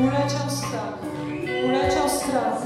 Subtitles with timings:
[0.00, 0.98] uleciał strach,
[1.64, 2.62] uleciał strach.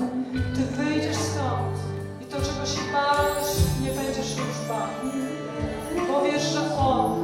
[0.55, 1.77] Ty wyjdziesz stąd
[2.23, 3.49] i to, czego się bałeś,
[3.83, 4.88] nie będziesz już bał.
[6.12, 7.18] Powiesz, że On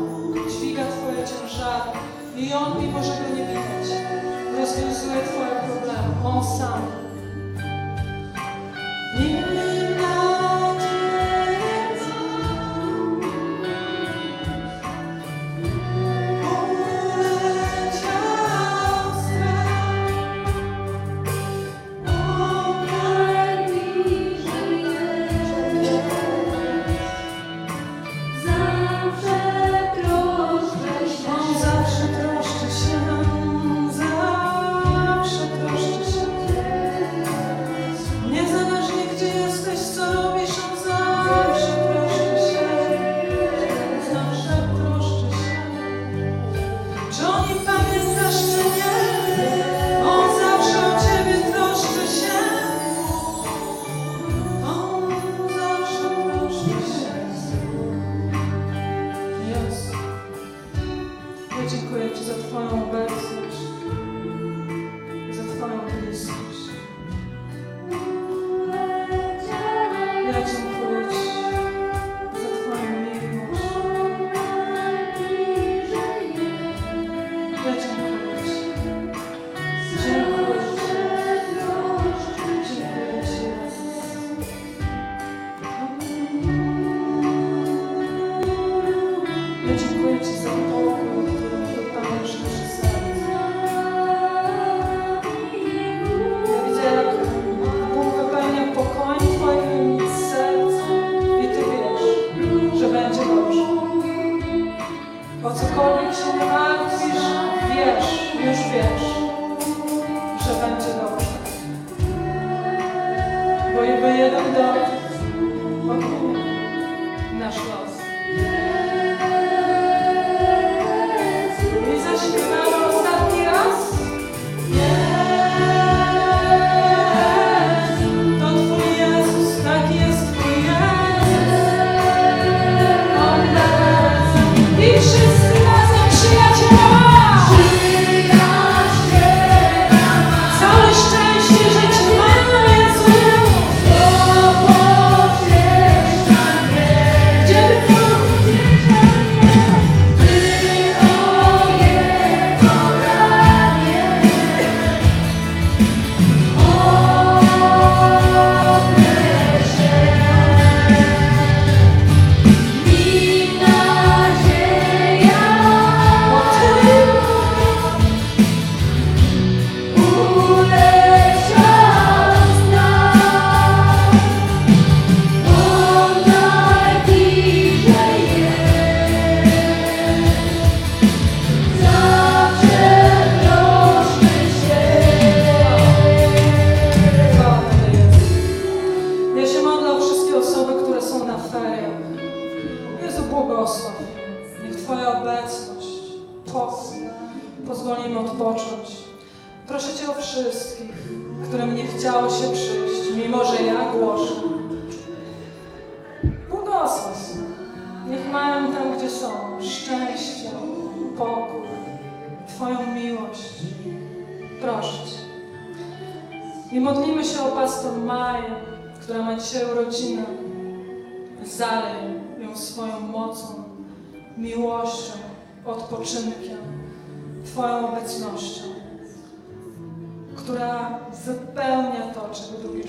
[0.50, 1.90] dźwiga Twoje ciężary
[2.36, 3.88] i On, mimo że Go nie widać,
[4.58, 6.14] rozwiązuje Twoje problemy.
[6.24, 7.09] On sam.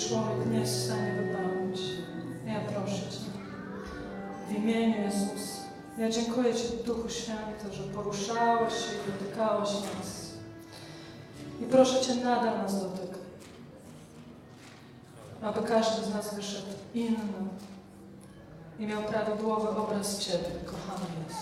[0.08, 1.82] Człowiek nie jest w stanie wypełnić.
[2.48, 3.32] Ja proszę Cię,
[4.50, 5.62] w imieniu Jezusa.
[5.98, 10.32] Ja dziękuję Ci, Duchu Święty, że poruszałeś się i dotykałeś nas.
[11.62, 13.22] I proszę Cię, nadal nas dotykaj
[15.42, 17.18] aby każdy z nas wyszedł inny
[18.80, 21.40] i miał prawidłowy obraz Ciebie, kochany Jezu.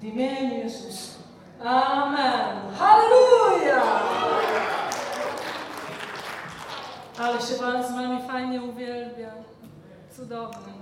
[0.00, 1.12] W imieniu Jezusa.
[1.64, 2.74] Amen.
[2.78, 3.82] Halleluja!
[7.18, 9.30] Ale się Pan z Wami fajnie uwielbia.
[10.16, 10.72] Cudownie.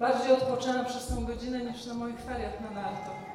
[0.00, 3.26] Bardziej odpoczęłam przez tą godzinę niż na moich feriach na nartach.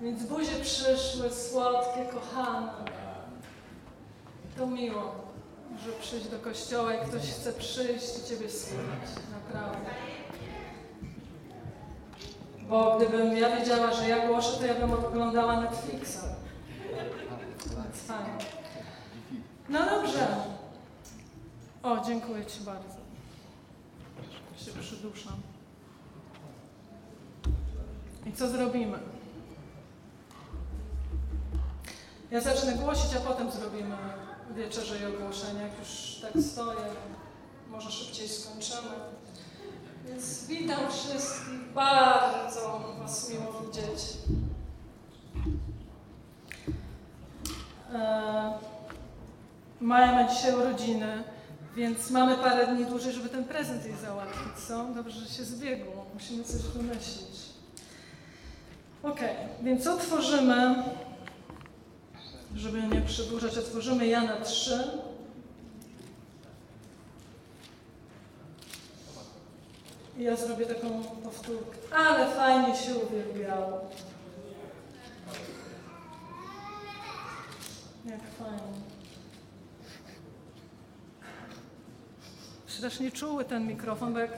[0.00, 2.72] Więc buzie przyszły, słodkie, kochane.
[4.58, 5.14] To miło,
[5.86, 9.10] że przyjść do kościoła i ktoś chce przyjść i Ciebie słuchać.
[9.32, 9.90] Naprawdę.
[12.68, 16.24] Bo gdybym ja wiedziała, że ja głoszę, to ja bym oglądała Netflixa.
[17.64, 18.38] Więc fajnie.
[19.68, 20.26] No dobrze.
[21.82, 22.96] O, dziękuję Ci bardzo.
[24.56, 25.32] Się przyduszam.
[28.26, 28.98] I co zrobimy?
[32.30, 33.96] Ja zacznę głosić, a potem zrobimy
[34.56, 35.62] wieczerze i ogłoszenia.
[35.62, 36.80] Jak już tak stoję,
[37.70, 38.90] może szybciej skończymy.
[40.06, 41.72] Więc witam wszystkich.
[41.74, 44.16] Bardzo Was miło widzieć.
[47.94, 48.52] E,
[49.80, 51.24] Maja ma dzisiaj urodziny,
[51.76, 54.84] więc mamy parę dni dłużej, żeby ten prezent jej załatwić, co?
[54.84, 56.06] Dobrze, że się zbiegło.
[56.14, 57.42] Musimy coś wymyślić.
[59.02, 60.74] Okej, więc otworzymy,
[62.56, 64.90] żeby nie przedłużać, otworzymy Jana 3.
[70.18, 71.78] I ja zrobię taką powtórkę.
[71.96, 73.90] Ale fajnie się uwielbiało.
[78.04, 78.91] Jak fajnie.
[82.82, 84.30] strasznie czuły ten mikrofon, bo jak,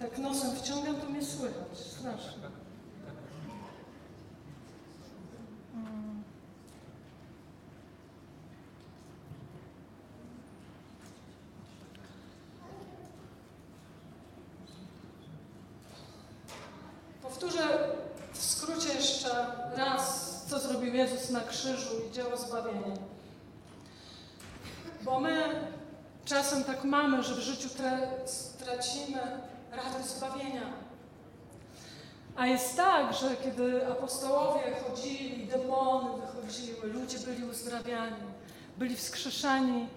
[0.00, 1.78] jak nosem wciągam, to mnie słychać.
[1.78, 2.42] Strasznie.
[17.22, 17.88] Powtórzę
[18.32, 22.94] w skrócie jeszcze raz, co zrobił Jezus na krzyżu i dzieło zbawienia.
[25.02, 25.70] Bo my
[26.30, 29.20] czasem tak mamy, że w życiu tra- stracimy
[29.72, 30.62] radość zbawienia.
[32.36, 38.22] A jest tak, że kiedy apostołowie chodzili, demony wychodziły, ludzie byli uzdrawiani,
[38.78, 39.88] byli wskrzeszani,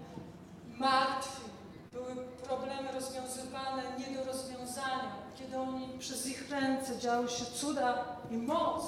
[0.78, 1.44] martwi,
[1.92, 8.38] były problemy rozwiązywane nie do rozwiązania, kiedy oni przez ich ręce działy się cuda i
[8.38, 8.84] moc,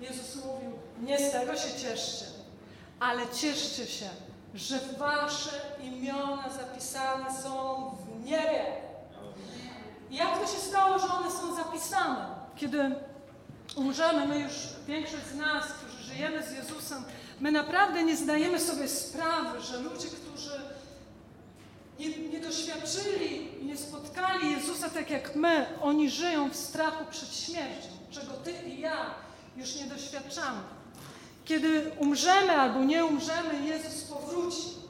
[0.00, 2.24] Jezus mówił, nie z tego się cieszcie,
[3.00, 4.08] ale cieszcie się,
[4.54, 5.50] że wasze
[5.82, 8.64] imiona zapisane są w niebie.
[10.10, 12.26] Jak to się stało, że one są zapisane?
[12.56, 12.94] Kiedy
[13.76, 14.52] umrzemy, my już,
[14.86, 17.04] większość z nas, którzy żyjemy z Jezusem,
[17.40, 20.60] my naprawdę nie zdajemy sobie sprawy, że ludzie, którzy
[21.98, 27.88] nie, nie doświadczyli nie spotkali Jezusa tak jak my, oni żyją w strachu przed śmiercią,
[28.10, 29.14] czego Ty i ja
[29.56, 30.60] już nie doświadczamy.
[31.44, 34.80] Kiedy umrzemy albo nie umrzemy, Jezus powróci.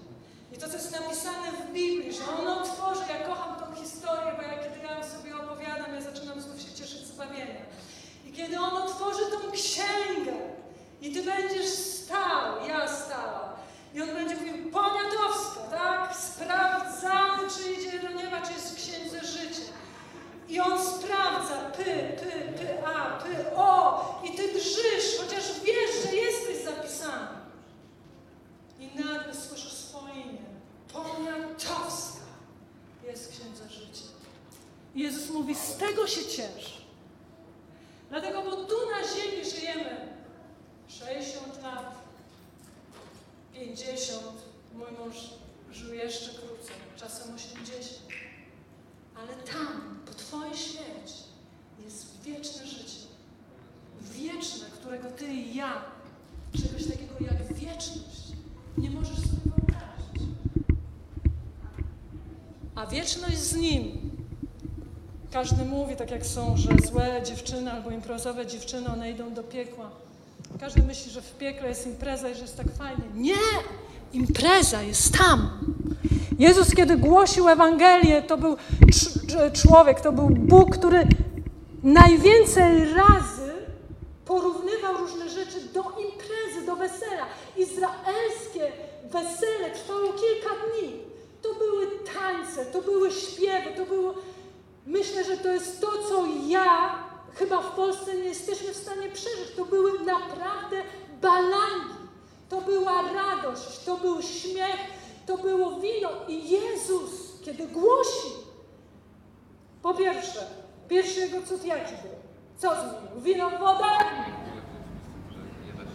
[0.52, 4.42] I to, co jest napisane w Biblii, że On otworzy, ja kocham tą historię, bo
[4.42, 7.60] ja kiedy ja sobie opowiadam, ja zaczynam znów się cieszyć z zbawienia.
[8.26, 10.32] I kiedy On otworzy tą księgę
[11.02, 13.56] i Ty będziesz stał, ja stała,
[13.94, 16.16] i On będzie mówił, poniatowska, tak?
[16.16, 19.69] Sprawdzamy, czy idzie do nieba, czy jest w księdze życia.
[20.50, 21.84] I On sprawdza, py,
[22.20, 27.40] py, py, a, py, o, i Ty drżysz, chociaż wiesz, że jesteś zapisany.
[28.78, 30.38] I nagle słyszysz swoje imię.
[30.92, 32.20] Poniatowska
[33.06, 34.04] jest w księdze życia.
[34.94, 36.84] I Jezus mówi, z tego się ciesz.
[38.10, 40.08] Dlatego, bo tu na ziemi żyjemy
[40.88, 41.94] 60 lat,
[43.52, 44.22] 50,
[44.74, 45.16] mój mąż
[45.72, 48.29] żył jeszcze krócej, czasem 80.
[49.20, 51.22] Ale tam, po Twojej śmierci,
[51.84, 53.00] jest wieczne życie.
[54.00, 55.84] Wieczne, którego Ty i ja,
[56.52, 58.32] czegoś takiego jak wieczność,
[58.78, 60.36] nie możesz sobie wyobrazić.
[62.74, 64.10] A wieczność z Nim.
[65.32, 69.90] Każdy mówi, tak jak są, że złe dziewczyny albo imprezowe dziewczyny, one idą do piekła.
[70.60, 73.04] Każdy myśli, że w piekle jest impreza i że jest tak fajnie.
[73.14, 73.34] Nie!
[74.12, 75.69] Impreza jest tam.
[76.40, 78.56] Jezus, kiedy głosił Ewangelię, to był
[79.62, 81.06] człowiek, to był Bóg, który
[81.82, 83.52] najwięcej razy
[84.24, 87.26] porównywał różne rzeczy do imprezy, do wesela.
[87.56, 88.72] Izraelskie
[89.04, 90.92] wesele trwało kilka dni.
[91.42, 94.14] To były tańce, to były śpiewy, to było.
[94.86, 96.98] Myślę, że to jest to, co ja
[97.34, 99.56] chyba w Polsce nie jesteśmy w stanie przeżyć.
[99.56, 100.76] To były naprawdę
[101.22, 102.00] balangi.
[102.48, 104.99] To była radość, to był śmiech,
[105.30, 106.10] to było wino.
[106.28, 107.10] I Jezus,
[107.44, 108.30] kiedy głosi,
[109.82, 110.46] po pierwsze,
[110.88, 112.12] pierwszy jego cud jaki był?
[112.58, 113.20] Co zmienił?
[113.22, 113.84] Wino w wodę?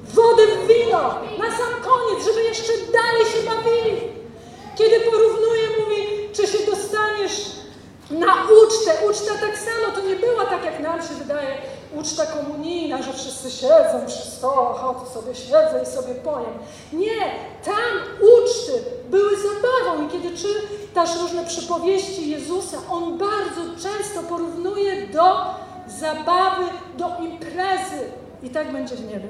[0.04, 1.02] Wodę w wino!
[1.38, 4.02] Na sam koniec, żeby jeszcze dalej się bawili.
[4.76, 7.52] Kiedy porównuje, mówi, czy się dostaniesz
[8.12, 8.91] na ucztę.
[9.10, 11.62] Uczta tak samo, to nie była tak, jak nam się wydaje,
[11.99, 16.53] uczta komunijna, że wszyscy siedzą przy stole, chodzą sobie siedzę i sobie pojem.
[16.93, 17.21] Nie,
[17.65, 25.45] tam uczty były zabawą i kiedy czytasz różne przypowieści Jezusa, On bardzo często porównuje do
[25.88, 26.63] zabawy,
[26.97, 28.12] do imprezy.
[28.43, 29.27] I tak będzie w niebie.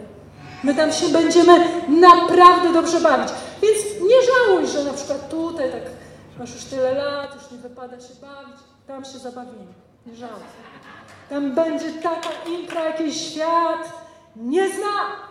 [0.63, 3.29] My tam się będziemy naprawdę dobrze bawić.
[3.61, 5.81] Więc nie żałuj, że na przykład tutaj tak
[6.39, 8.57] masz już tyle lat, już nie wypada się bawić.
[8.87, 9.73] Tam się zabawimy.
[10.05, 10.43] Nie żałuj.
[11.29, 13.93] Tam będzie taka impra, jakiś świat
[14.35, 15.25] nie zna.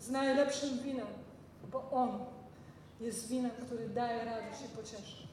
[0.00, 1.06] Z najlepszym winem,
[1.72, 2.24] bo On
[3.00, 5.24] jest winem, który daje radość i pociesza.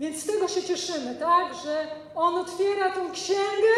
[0.00, 1.54] Więc z tego się cieszymy, tak?
[1.64, 3.74] Że On otwiera tą księgę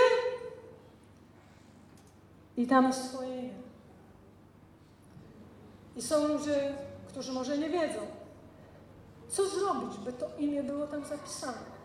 [2.56, 3.62] i tam jest Twoje imię.
[5.96, 6.74] I są ludzie,
[7.08, 8.00] którzy może nie wiedzą,
[9.28, 11.75] co zrobić, by to imię było tam zapisane.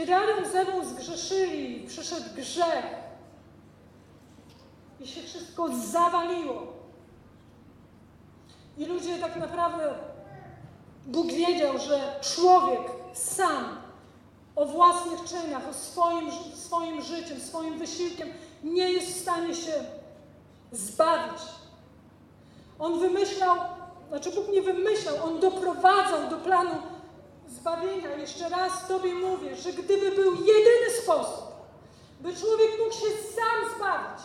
[0.00, 2.84] Kiedy Adam z Ewą zgrzeszyli, przyszedł grzech
[5.00, 6.66] i się wszystko zawaliło.
[8.78, 9.94] I ludzie tak naprawdę,
[11.06, 12.80] Bóg wiedział, że człowiek
[13.12, 13.64] sam
[14.56, 18.28] o własnych czynach, o swoim, swoim życiem, swoim wysiłkiem
[18.64, 19.72] nie jest w stanie się
[20.72, 21.42] zbawić.
[22.78, 23.56] On wymyślał,
[24.08, 26.70] znaczy Bóg nie wymyślał, On doprowadzał do planu
[27.50, 28.16] zbawienia.
[28.16, 31.44] Jeszcze raz Tobie mówię, że gdyby był jedyny sposób,
[32.20, 34.22] by człowiek mógł się sam zbawić,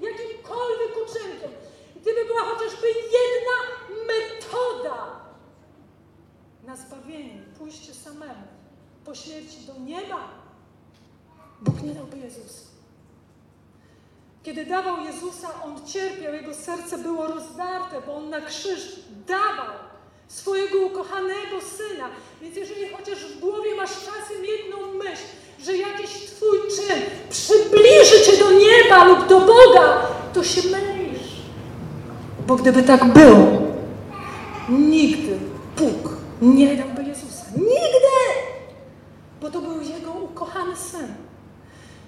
[0.00, 1.50] jakimkolwiek uczynkiem,
[1.96, 3.58] gdyby była chociażby jedna
[4.06, 5.20] metoda
[6.64, 8.44] na zbawienie, pójście samemu
[9.04, 10.28] po śmierci do nieba,
[11.82, 12.64] nie dałby Jezusa.
[14.42, 19.83] Kiedy dawał Jezusa, On cierpiał, Jego serce było rozdarte, bo On na krzyż dawał
[20.38, 22.08] swojego ukochanego Syna.
[22.42, 25.24] Więc jeżeli chociaż w głowie masz czasem jedną myśl,
[25.64, 31.28] że jakiś Twój czyn przybliży Cię do nieba lub do Boga, to się mylisz.
[32.46, 33.46] Bo gdyby tak było,
[34.68, 35.38] nigdy
[35.76, 37.44] Bóg nie dałby Jezusa.
[37.56, 38.20] Nigdy!
[39.40, 41.14] Bo to był Jego ukochany Syn.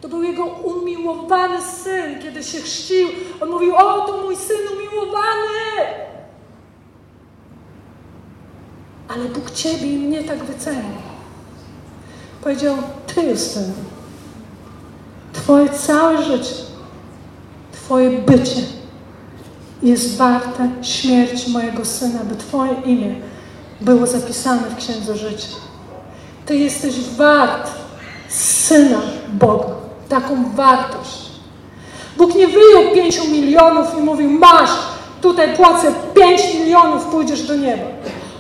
[0.01, 2.23] To był Jego umiłowany Syn.
[2.23, 3.09] Kiedy się chrzcił,
[3.41, 6.07] On mówił, o, to mój Syn umiłowany!
[9.09, 10.83] Ale Bóg Ciebie i mnie tak wycenił.
[12.43, 13.75] Powiedział, Ty, Justyna,
[15.33, 16.55] Twoje całe życie,
[17.73, 18.63] Twoje bycie
[19.83, 23.15] jest warte śmierci mojego Syna, by Twoje imię
[23.81, 25.49] było zapisane w Księdze Życia.
[26.47, 27.71] Ty jesteś wart
[28.29, 29.67] Syna Boga.
[30.09, 31.27] Taką wartość.
[32.17, 34.71] Bóg nie wyjął pięciu milionów i mówił, masz,
[35.21, 37.85] tutaj płacę pięć milionów, pójdziesz do nieba.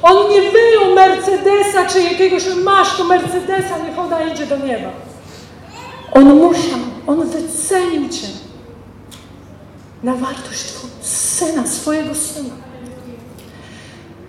[0.08, 4.90] On nie wyjął Mercedesa czy jakiegoś, masz tu Mercedesa, niech ona idzie do nieba.
[6.12, 8.26] On musiał, on wycenił Cię
[10.02, 12.54] na wartość Syna, swojego Syna.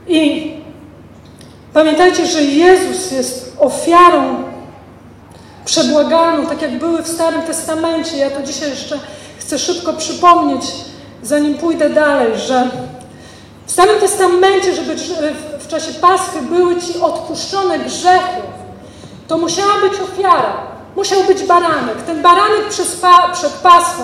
[0.08, 0.52] I
[1.74, 4.44] pamiętajcie, że Jezus jest ofiarą
[5.66, 8.18] przebłagalną, tak jak były w Starym Testamencie.
[8.18, 9.00] Ja to dzisiaj jeszcze
[9.38, 10.66] chcę szybko przypomnieć,
[11.24, 12.70] zanim pójdę dalej, że
[13.66, 14.96] w Starym Testamencie, żeby
[15.68, 18.42] w czasie Paschy były Ci odpuszczone grzechy,
[19.28, 20.54] to musiała być ofiara,
[20.96, 22.02] musiał być baranek.
[22.06, 22.98] Ten baranek przez
[23.34, 24.04] przed Paschą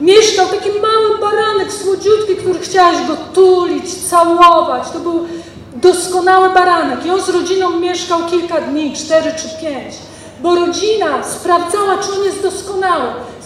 [0.00, 4.90] mieszkał taki mały baranek, słodziutki, który chciałaś go tulić, całować.
[4.90, 5.26] To był
[5.74, 7.06] doskonały baranek.
[7.06, 9.94] I on z rodziną mieszkał kilka dni, cztery czy pięć.
[10.40, 13.04] Bo rodzina sprawdzała, czy on jest doskonały.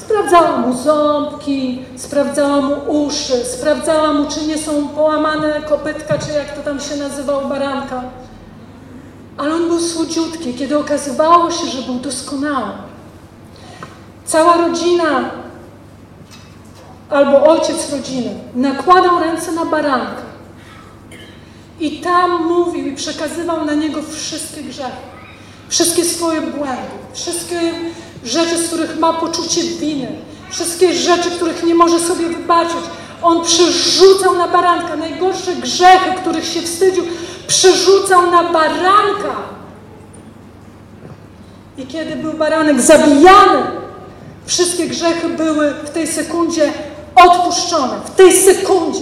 [0.08, 6.56] Sprawdzała mu ząbki, sprawdzała mu uszy, sprawdzała mu, czy nie są połamane kopytka, czy jak
[6.56, 8.02] to tam się nazywał, baranka.
[9.36, 12.70] Ale on był słodziutki, kiedy okazywało się, że był doskonały.
[14.24, 15.30] Cała rodzina
[17.10, 20.22] albo ojciec rodziny nakładał ręce na baranka
[21.80, 25.17] i tam mówił i przekazywał na niego wszystkie grzechy,
[25.68, 27.60] wszystkie swoje błędy, wszystkie
[28.24, 30.08] rzeczy, z których ma poczucie winy,
[30.50, 32.84] wszystkie rzeczy, których nie może sobie wybaczyć.
[33.22, 37.04] On przerzucał na baranka najgorsze grzechy, których się wstydził,
[37.46, 39.36] przerzucał na baranka.
[41.78, 43.62] I kiedy był baranek zabijany,
[44.46, 46.72] wszystkie grzechy były w tej sekundzie
[47.14, 48.00] odpuszczone.
[48.04, 49.00] W tej sekundzie.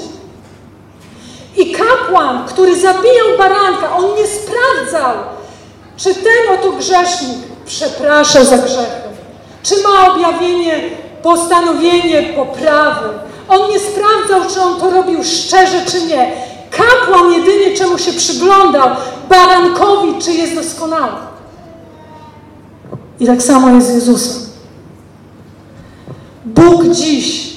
[1.57, 5.14] I kapłan, który zabijał baranka, on nie sprawdzał,
[5.96, 9.09] czy ten oto grzesznik przeprasza za grzechy,
[9.62, 10.80] czy ma objawienie,
[11.22, 13.09] postanowienie poprawy.
[13.48, 16.32] On nie sprawdzał, czy on to robił szczerze, czy nie.
[16.70, 18.88] Kapłan jedynie czemu się przyglądał,
[19.29, 21.12] barankowi, czy jest doskonały.
[23.21, 24.42] I tak samo jest z Jezusem.
[26.44, 27.56] Bóg dziś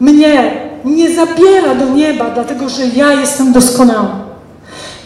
[0.00, 4.08] mnie nie zabiera do nieba, dlatego że ja jestem doskonały.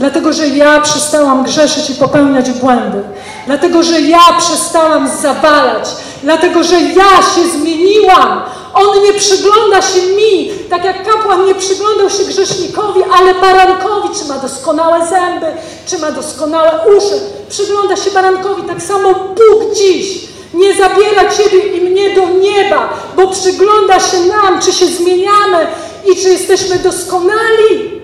[0.02, 3.02] Dlatego, że ja przestałam grzeszyć i popełniać błędy.
[3.46, 5.88] Dlatego, że ja przestałam zawalać.
[6.22, 8.42] Dlatego, że ja się zmieniłam.
[8.74, 14.24] On nie przygląda się mi, tak jak kapłan nie przyglądał się grzesznikowi, ale barankowi, czy
[14.28, 15.46] ma doskonałe zęby,
[15.86, 17.20] czy ma doskonałe uszy.
[17.48, 18.62] Przygląda się barankowi.
[18.62, 24.60] Tak samo Bóg dziś nie zabiera Ciebie i mnie do nieba, bo przygląda się nam,
[24.60, 25.66] czy się zmieniamy
[26.12, 28.02] i czy jesteśmy doskonali.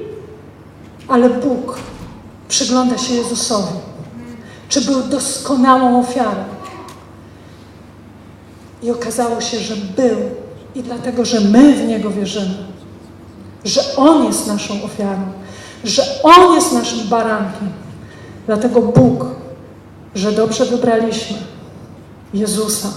[1.09, 1.88] Ale Bóg
[2.49, 3.78] przygląda się Jezusowi,
[4.68, 6.44] czy był doskonałą ofiarą.
[8.82, 10.18] I okazało się, że był.
[10.74, 12.55] I dlatego, że my w Niego wierzymy,
[13.64, 15.22] że On jest naszą ofiarą,
[15.84, 17.72] że On jest naszym barankiem.
[18.46, 19.24] Dlatego Bóg,
[20.14, 21.36] że dobrze wybraliśmy,
[22.34, 22.88] Jezusa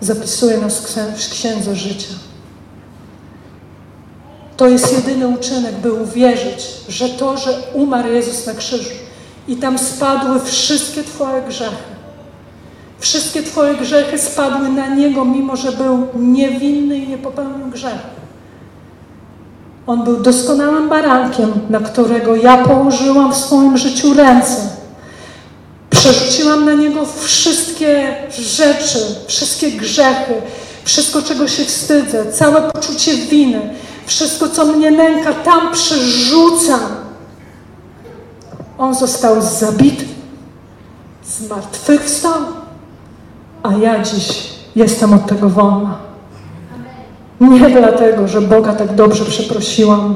[0.00, 0.80] zapisuje nas
[1.16, 2.14] w Księdze Życia.
[4.56, 8.90] To jest jedyny uczynek, by uwierzyć, że to, że umarł Jezus na krzyżu
[9.48, 11.92] i tam spadły wszystkie Twoje grzechy.
[12.98, 18.08] Wszystkie Twoje grzechy spadły na Niego, mimo że był niewinny i nie popełnił grzechu.
[19.86, 24.82] On był doskonałym barankiem, na którego ja położyłam w swoim życiu ręce
[26.02, 30.34] Przerzuciłam na Niego wszystkie rzeczy, wszystkie grzechy,
[30.84, 33.60] wszystko, czego się wstydzę, całe poczucie winy,
[34.06, 36.80] wszystko, co mnie nęka, tam przerzucam.
[38.78, 40.04] On został zabity,
[41.24, 42.42] zmartwychwstał,
[43.62, 45.98] a ja dziś jestem od tego wolna.
[47.40, 50.14] Nie dlatego, że Boga tak dobrze przeprosiłam.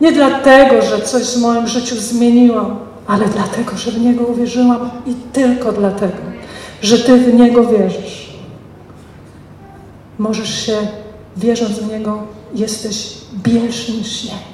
[0.00, 5.14] Nie dlatego, że coś w moim życiu zmieniłam, ale dlatego, że w Niego uwierzyłam i
[5.32, 6.18] tylko dlatego,
[6.82, 8.32] że Ty w Niego wierzysz.
[10.18, 10.76] Możesz się,
[11.36, 12.22] wierząc w Niego,
[12.54, 14.52] jesteś bielszy niż śnieg.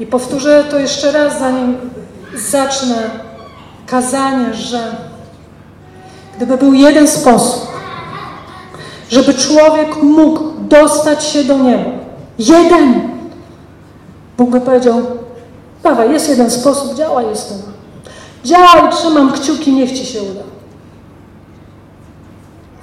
[0.00, 1.76] I powtórzę to jeszcze raz, zanim
[2.34, 2.96] zacznę
[3.86, 4.96] kazanie, że
[6.36, 7.68] gdyby był jeden sposób,
[9.10, 11.90] żeby człowiek mógł dostać się do nieba,
[12.38, 13.10] jeden,
[14.38, 15.02] Bóg by powiedział,
[15.82, 17.58] dawaj, jest jeden sposób, działa, jestem.
[18.44, 20.40] Działaj, trzymam kciuki, niech Ci się uda.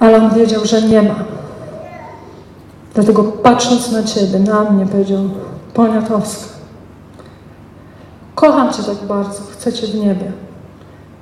[0.00, 1.35] Ale on wiedział, że nie ma.
[2.96, 5.20] Dlatego patrząc na Ciebie, na mnie, powiedział,
[5.74, 6.46] Poniatowska,
[8.34, 10.32] kocham Cię tak bardzo, chcę Cię w niebie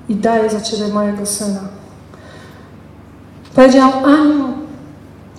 [0.08, 1.60] i daję za Ciebie mojego Syna.
[3.54, 4.44] Powiedział, Aniu,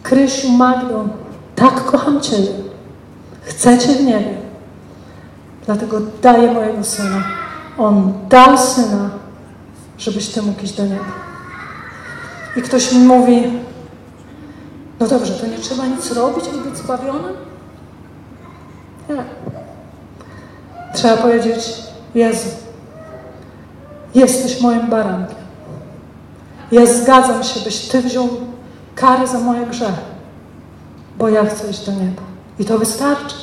[0.03, 1.05] Krysiu, Magdo,
[1.55, 2.53] tak kocham Ciebie,
[3.41, 4.37] chcę Cię w niebie,
[5.65, 7.23] dlatego daję mojego Syna.
[7.77, 9.09] On dał Syna,
[9.97, 11.05] żebyś Ty mógł iść do nieba.
[12.57, 13.43] I ktoś mi mówi,
[14.99, 17.33] no dobrze, to nie trzeba nic robić, aby być zbawionym?
[19.09, 19.23] Nie.
[20.93, 21.73] Trzeba powiedzieć,
[22.15, 22.49] Jezu,
[24.15, 25.45] jesteś moim barankiem.
[26.71, 28.29] Ja zgadzam się, byś Ty wziął
[28.95, 30.01] karę za moje grzechy,
[31.17, 32.21] bo ja chcę iść do nieba.
[32.59, 33.35] I to wystarczy.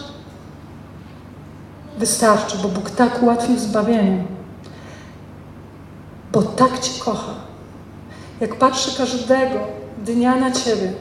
[1.98, 4.24] Wystarczy, bo Bóg tak ułatwił zbawienie,
[6.32, 7.34] bo tak Cię kocha.
[8.40, 9.59] Jak patrzy każdego
[10.05, 10.92] dnia na Ciebie,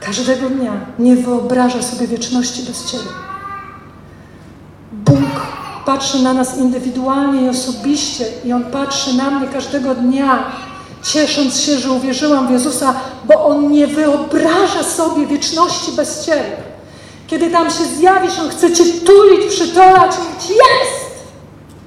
[0.00, 3.10] każdego dnia nie wyobraża sobie wieczności bez Ciebie.
[4.92, 5.46] Bóg
[5.86, 10.44] patrzy na nas indywidualnie i osobiście i On patrzy na mnie każdego dnia,
[11.02, 12.94] ciesząc się, że uwierzyłam w Jezusa,
[13.24, 16.56] bo On nie wyobraża sobie wieczności bez Ciebie.
[17.26, 21.06] Kiedy tam się zjawisz, On chce Cię tulić, przytolać i mówić, jest!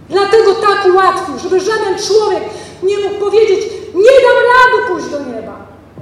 [0.10, 2.44] Dlatego tak ułatwił, żeby żaden człowiek
[2.84, 3.60] nie mógł powiedzieć,
[3.96, 5.58] nie dam rady pójść do nieba.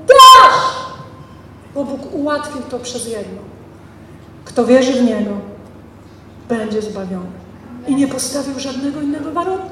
[0.07, 0.86] Dasz!
[1.77, 3.41] Bo Bóg ułatwił to przez jedno.
[4.45, 5.31] Kto wierzy w Niego,
[6.49, 7.25] będzie zbawiony.
[7.87, 9.69] I nie postawił żadnego innego warunku.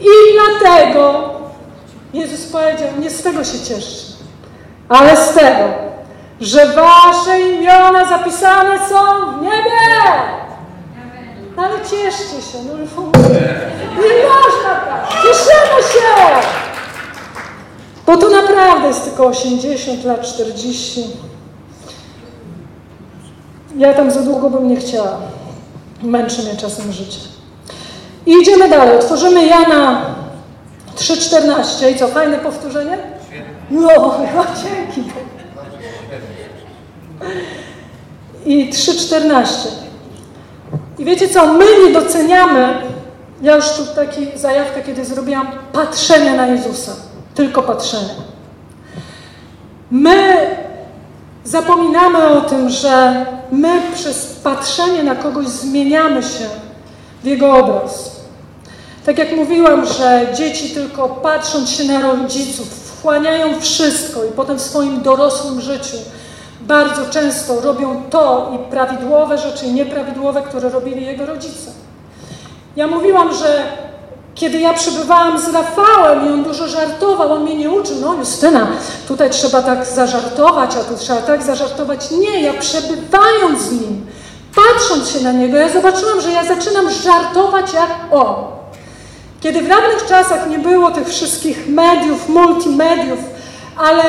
[0.00, 1.30] I dlatego
[2.14, 4.12] Jezus powiedział, nie z tego się cieszcie,
[4.88, 5.64] ale z tego,
[6.40, 9.80] że wasze imiona zapisane są w niebie.
[11.56, 16.71] Ale cieszcie się, no nie można tak, cieszymy się.
[18.06, 21.04] Bo to naprawdę jest tylko 80 lat, 40.
[23.76, 25.18] Ja tam za długo bym nie chciała.
[26.02, 27.18] Męczy mnie czasem życie.
[28.26, 28.98] I idziemy dalej.
[28.98, 30.04] Otworzymy Jana
[30.96, 31.90] 3,14.
[31.90, 32.98] I co, fajne powtórzenie?
[33.70, 33.88] No,
[34.36, 35.10] no dzięki.
[38.46, 39.46] I 3,14.
[40.98, 42.74] I wiecie co, my nie doceniamy,
[43.42, 46.92] ja już tu taki zajawkę kiedy zrobiłam, patrzenia na Jezusa.
[47.34, 48.14] Tylko patrzenia.
[49.90, 50.46] My
[51.44, 56.46] zapominamy o tym, że my przez patrzenie na kogoś zmieniamy się
[57.22, 58.22] w jego obraz.
[59.06, 64.62] Tak jak mówiłam, że dzieci tylko patrząc się na rodziców, wchłaniają wszystko i potem w
[64.62, 65.96] swoim dorosłym życiu
[66.60, 71.70] bardzo często robią to i prawidłowe rzeczy, i nieprawidłowe, które robili jego rodzice.
[72.76, 73.62] Ja mówiłam, że
[74.34, 78.66] kiedy ja przebywałam z Rafałem i on dużo żartował, on mnie nie uczył, no Justyna,
[79.08, 82.10] tutaj trzeba tak zażartować, a tu trzeba tak zażartować.
[82.10, 84.06] Nie, ja przebywając z nim,
[84.54, 88.34] patrząc się na niego, ja zobaczyłam, że ja zaczynam żartować jak on.
[89.40, 93.18] Kiedy w dawnych czasach nie było tych wszystkich mediów, multimediów,
[93.76, 94.02] ale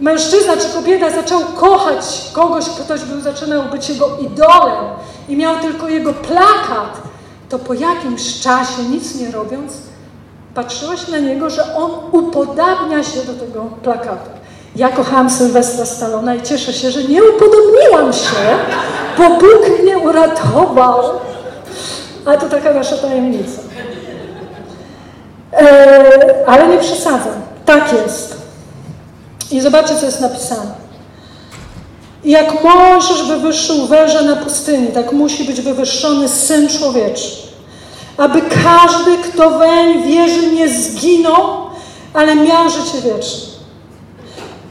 [0.00, 4.84] mężczyzna czy kobieta zaczął kochać kogoś, ktoś był, zaczynał być jego idolem
[5.28, 7.09] i miał tylko jego plakat,
[7.50, 9.72] to po jakimś czasie, nic nie robiąc,
[10.54, 14.30] patrzyłaś na niego, że on upodabnia się do tego plakatu.
[14.76, 18.58] Ja kochałam Sylwestra Stallona i cieszę się, że nie upodobniłam się,
[19.18, 21.02] bo Bóg mnie uratował.
[22.26, 23.60] Ale to taka nasza tajemnica.
[25.52, 27.34] E, ale nie przesadzam.
[27.64, 28.36] Tak jest.
[29.50, 30.79] I zobaczcie, co jest napisane.
[32.24, 37.28] Jak Mojżesz wywyższył węża na pustyni, tak musi być wywyższony Syn Człowieczy.
[38.16, 41.66] Aby każdy, kto weń wierzy, nie zginął,
[42.14, 43.50] ale miał życie wieczne.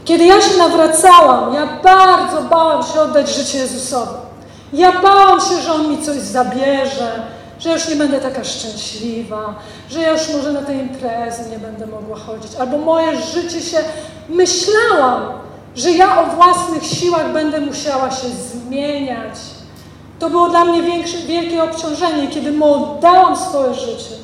[0.06, 4.14] Kiedy ja się nawracałam, ja bardzo bałam się oddać życie Jezusowi.
[4.74, 7.24] Ja bałam się, że On mi coś zabierze.
[7.60, 9.56] że już nie będę taka szczęśliwa,
[9.90, 13.78] że ja już może na te imprezy nie będę mogła chodzić, albo moje życie się,
[14.30, 15.22] myślałam,
[15.76, 19.36] że ja o własnych siłach będę musiała się zmieniać.
[20.20, 24.16] To było dla mnie większe, wielkie obciążenie, kiedy mu oddałam swoje życie.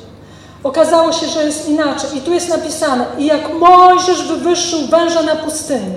[0.64, 2.10] Okazało się, że jest inaczej.
[2.16, 5.94] I tu jest napisane, i jak Mojżesz wywyższył węża na pustyni,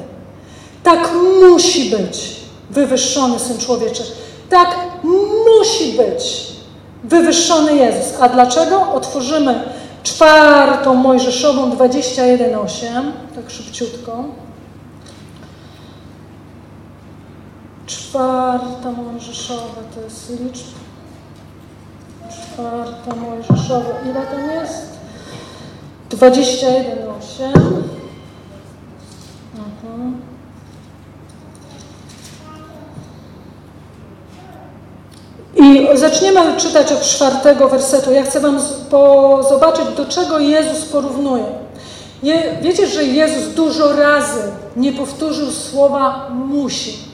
[0.84, 1.10] tak
[1.42, 2.36] musi być
[2.70, 4.04] wywyższony Syn Człowieczy.
[4.50, 6.48] Tak musi być
[7.04, 8.22] wywyższony Jezus.
[8.22, 8.92] A dlaczego?
[8.94, 9.64] Otworzymy
[10.04, 14.24] czwartą Mojżeszową 21.8, tak szybciutko.
[17.90, 20.66] Czwarta Mojżeszowa to jest liczb.
[22.30, 23.90] Czwarta Mojżeszowa.
[24.06, 24.90] Ile tam jest?
[26.10, 27.44] 21.8.
[29.56, 30.22] Mhm.
[35.56, 38.12] I zaczniemy czytać od czwartego wersetu.
[38.12, 38.60] Ja chcę Wam
[39.50, 41.46] zobaczyć, do czego Jezus porównuje.
[42.24, 44.42] Je, wiecie, że Jezus dużo razy
[44.76, 47.09] nie powtórzył słowa musi.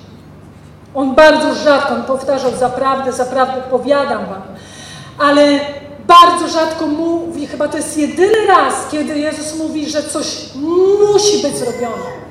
[0.95, 4.41] On bardzo rzadko powtarzał zaprawdę, zaprawdę powiadam Wam.
[5.19, 5.59] Ale
[6.07, 10.25] bardzo rzadko mówi, chyba to jest jedyny raz, kiedy Jezus mówi, że coś
[10.55, 12.25] musi być zrobione.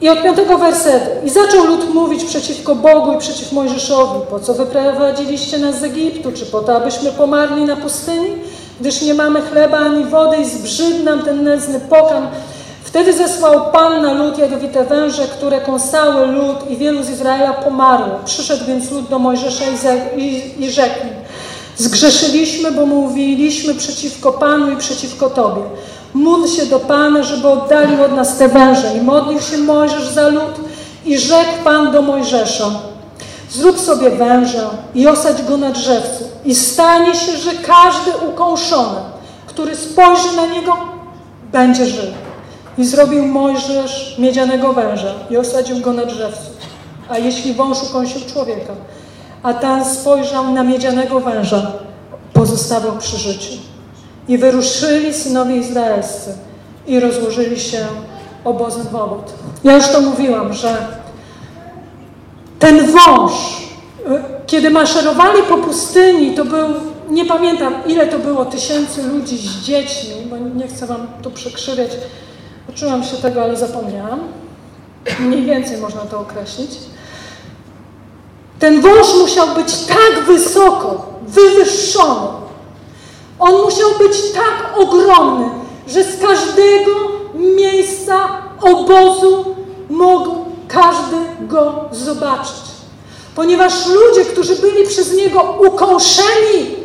[0.00, 1.26] I od piątego wersetu.
[1.26, 4.20] I zaczął lud mówić przeciwko Bogu i przeciw Mojżeszowi.
[4.30, 6.32] Po co wyprowadziliście nas z Egiptu?
[6.32, 8.28] Czy po to, abyśmy pomarli na pustyni?
[8.80, 12.26] Gdyż nie mamy chleba ani wody i zbrzydł nam ten nędzny pokarm.
[12.92, 18.18] Wtedy zesłał Pan na lud jadowite węże, które kąsały lud i wielu z Izraela pomarło.
[18.24, 19.64] Przyszedł więc lud do Mojżesza
[20.16, 20.98] i, i, i rzekł
[21.76, 25.62] Zgrzeszyliśmy, bo mówiliśmy przeciwko Panu i przeciwko Tobie.
[26.14, 28.96] Módl się do Pana, żeby oddalił od nas te węże.
[28.96, 30.54] I modlił się Mojżesz za lud
[31.06, 32.70] i rzekł Pan do Mojżesza,
[33.50, 39.00] zrób sobie węża i osadź go na drzewcu i stanie się, że każdy ukąszony,
[39.46, 40.76] który spojrzy na niego,
[41.52, 42.21] będzie żył.
[42.78, 46.50] I zrobił Mojżesz miedzianego węża i osadził go na drzewcu.
[47.08, 48.72] A jeśli wąż ukąsił człowieka,
[49.42, 51.72] a ten spojrzał na miedzianego węża,
[52.32, 53.52] pozostawał przy życiu.
[54.28, 56.34] I wyruszyli synowie izraelscy
[56.86, 57.86] i rozłożyli się
[58.44, 59.32] obozem wołod.
[59.64, 60.76] Ja już to mówiłam, że
[62.58, 66.68] ten wąż, y, kiedy maszerowali po pustyni, to był,
[67.10, 71.90] nie pamiętam ile to było, tysięcy ludzi z dziećmi, bo nie chcę wam tu przekrzywiać,
[72.74, 74.20] uczyłam się tego, ale zapomniałam.
[75.20, 76.70] Mniej więcej można to określić.
[78.58, 82.28] Ten wąż musiał być tak wysoko, wywyższony,
[83.38, 85.50] on musiał być tak ogromny,
[85.88, 86.90] że z każdego
[87.34, 88.28] miejsca
[88.60, 89.44] obozu
[89.90, 90.36] mógł
[90.68, 92.62] każdy go zobaczyć.
[93.34, 96.76] Ponieważ ludzie, którzy byli przez niego ukąszeni,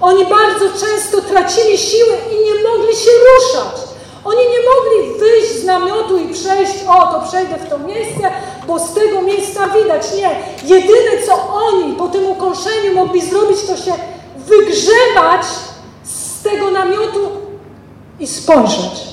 [0.00, 3.85] oni bardzo często tracili siły i nie mogli się ruszać.
[4.26, 8.30] Oni nie mogli wyjść z namiotu i przejść, o to przejdę w to miejsce,
[8.66, 10.02] bo z tego miejsca widać.
[10.14, 10.30] Nie.
[10.74, 13.92] Jedyne co oni po tym ukąszeniu mogli zrobić, to się
[14.36, 15.46] wygrzebać
[16.04, 17.20] z tego namiotu
[18.20, 19.06] i spojrzeć.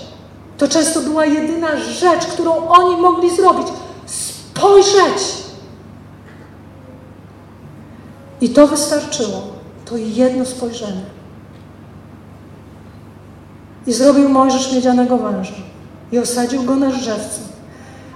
[0.57, 3.67] To często była jedyna rzecz, którą oni mogli zrobić.
[4.05, 5.23] Spojrzeć.
[8.41, 9.41] I to wystarczyło.
[9.85, 11.12] To jedno spojrzenie.
[13.87, 15.53] I zrobił Mojżesz miedzianego węża
[16.11, 17.41] i osadził go na drzewcu.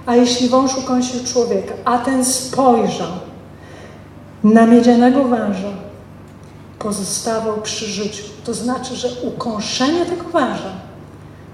[0.06, 3.12] A jeśli wąż ukąsił człowieka, a ten spojrzał
[4.44, 5.68] na miedzianego węża,
[6.78, 8.24] pozostawał przy życiu.
[8.44, 10.72] To znaczy, że ukąszenie tego węża,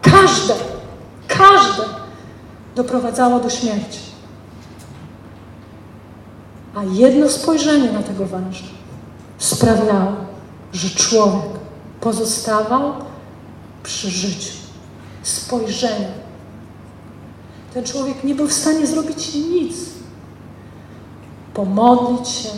[0.02, 0.54] każde,
[1.28, 1.82] każde
[2.76, 4.00] doprowadzało do śmierci.
[6.74, 8.64] A jedno spojrzenie na tego węża
[9.38, 10.12] sprawiało,
[10.72, 11.50] że człowiek
[12.00, 12.92] pozostawał
[13.84, 14.52] przy życiu.
[15.22, 16.08] Spojrzenie.
[17.74, 19.76] Ten człowiek nie był w stanie zrobić nic.
[21.54, 22.48] Pomodlić się,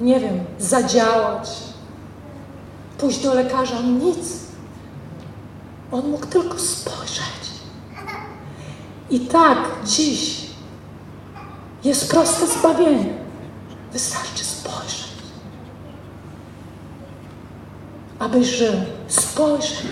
[0.00, 1.50] nie wiem, zadziałać,
[2.98, 4.18] pójść do lekarza, nic.
[5.92, 7.42] On mógł tylko spojrzeć.
[9.10, 10.46] I tak dziś
[11.84, 13.14] jest proste zbawienie.
[13.92, 15.01] Wystarczy spojrzeć.
[18.22, 18.72] Abyś żył.
[19.08, 19.82] Spojrzeć.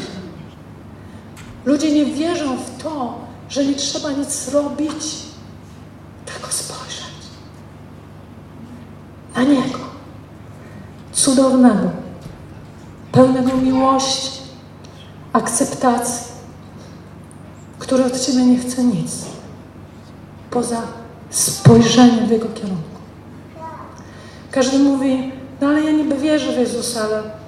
[1.64, 3.18] Ludzie nie wierzą w to,
[3.48, 5.16] że nie trzeba nic robić,
[6.26, 7.04] tylko spojrzeć
[9.34, 9.78] na Niego
[11.12, 11.90] cudownego,
[13.12, 14.40] pełnego miłości,
[15.32, 16.32] akceptacji,
[17.78, 19.24] który od Ciebie nie chce nic
[20.50, 20.82] poza
[21.30, 23.00] spojrzenie w Jego kierunku.
[24.50, 27.39] Każdy mówi, no ale ja niby wierzę w Jezusa, ale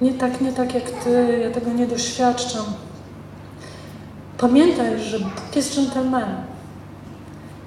[0.00, 2.64] nie tak, nie tak jak Ty, ja tego nie doświadczam.
[4.38, 6.36] Pamiętaj, że Bóg jest dżentelmenem.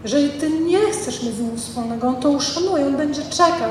[0.03, 3.69] Jeżeli Ty nie chcesz mieć z Nim wspólnego, On to uszanuje, On będzie czekał,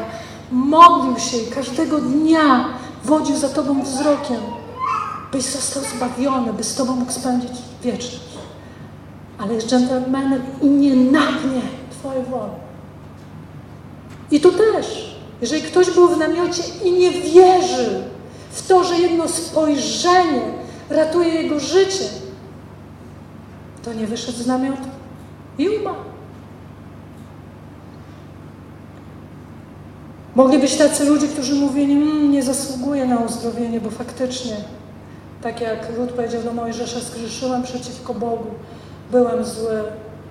[0.52, 2.64] modlił się i każdego dnia
[3.04, 4.40] wodził za Tobą wzrokiem,
[5.32, 7.52] byś został zbawiony, by z Tobą mógł spędzić
[7.82, 8.20] wieczność.
[9.38, 12.52] Ale jest dżentelmenem i nie nagnie Twojej woli.
[14.30, 18.02] I tu też, jeżeli ktoś był w namiocie i nie wierzy
[18.50, 20.40] w to, że jedno spojrzenie
[20.90, 22.04] ratuje jego życie,
[23.84, 24.88] to nie wyszedł z namiotu
[25.58, 25.96] i umarł.
[30.34, 34.56] Mogli być tacy ludzie, którzy mówili, mmm, nie zasługuję na uzdrowienie, bo faktycznie,
[35.42, 38.46] tak jak Lud powiedział do Mojżesza, zgrzeszyłem przeciwko Bogu,
[39.10, 39.82] byłem zły.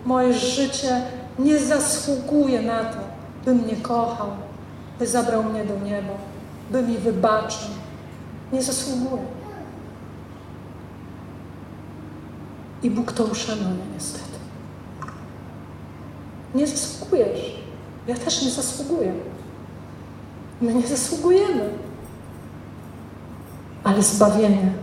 [0.06, 1.02] Moje życie
[1.40, 2.98] nie zasługuje na to,
[3.46, 4.28] by mnie kochał,
[5.00, 6.14] by zabrał mnie do nieba,
[6.72, 7.77] by mi wybaczył.
[8.52, 9.24] Nie zasługuje.
[12.84, 14.38] I Bóg to uszanuje niestety.
[16.56, 17.56] Nie zasługujesz.
[18.08, 19.14] Ja też nie zasługuję.
[20.62, 21.70] My nie zasługujemy.
[23.84, 24.74] Ale zbawienie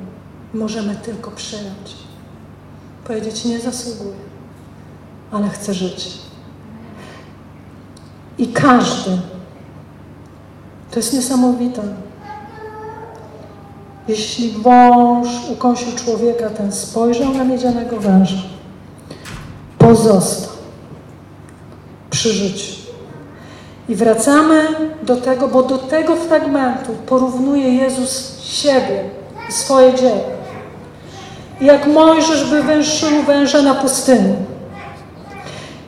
[0.55, 1.97] możemy tylko przyjąć.
[3.07, 4.17] Powiedzieć, nie zasługuję,
[5.33, 6.19] ale chcę żyć.
[8.39, 9.19] I każdy,
[10.91, 11.83] to jest niesamowite,
[14.09, 18.43] jeśli wąż ukąsił człowieka, ten spojrzał na miedzianego węża,
[19.79, 20.55] pozostał
[22.11, 22.75] przy życiu.
[23.89, 24.67] I wracamy
[25.03, 29.05] do tego, bo do tego fragmentu porównuje Jezus siebie,
[29.51, 30.25] swoje dzieło.
[31.61, 34.35] Jak Mojżesz by wyszł węża na pustyni.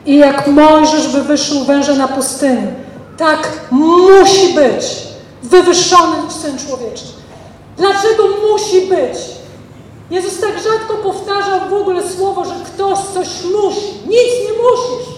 [0.05, 2.67] I jak Mojżesz by wyszł węża na pustyni,
[3.17, 5.07] tak musi być
[5.43, 7.03] wywyższony Syn Człowieczy.
[7.77, 9.17] Dlaczego musi być?
[10.09, 13.93] Jezus tak rzadko powtarzał w ogóle słowo, że ktoś coś musi.
[14.07, 15.15] Nic nie musisz.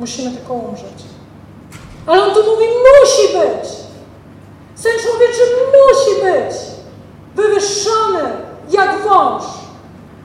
[0.00, 1.02] Musimy tylko umrzeć.
[2.06, 3.70] Ale on tu mówi, musi być.
[4.74, 5.40] Syn człowieczy
[5.72, 6.56] musi być
[7.34, 8.22] wywyższony
[8.70, 9.42] jak wąż.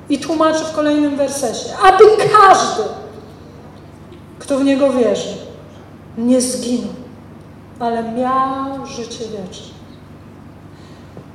[0.09, 2.83] I tłumaczy w kolejnym wersecie, aby każdy,
[4.39, 5.37] kto w Niego wierzy,
[6.17, 6.93] nie zginął,
[7.79, 9.70] ale miał życie wieczne.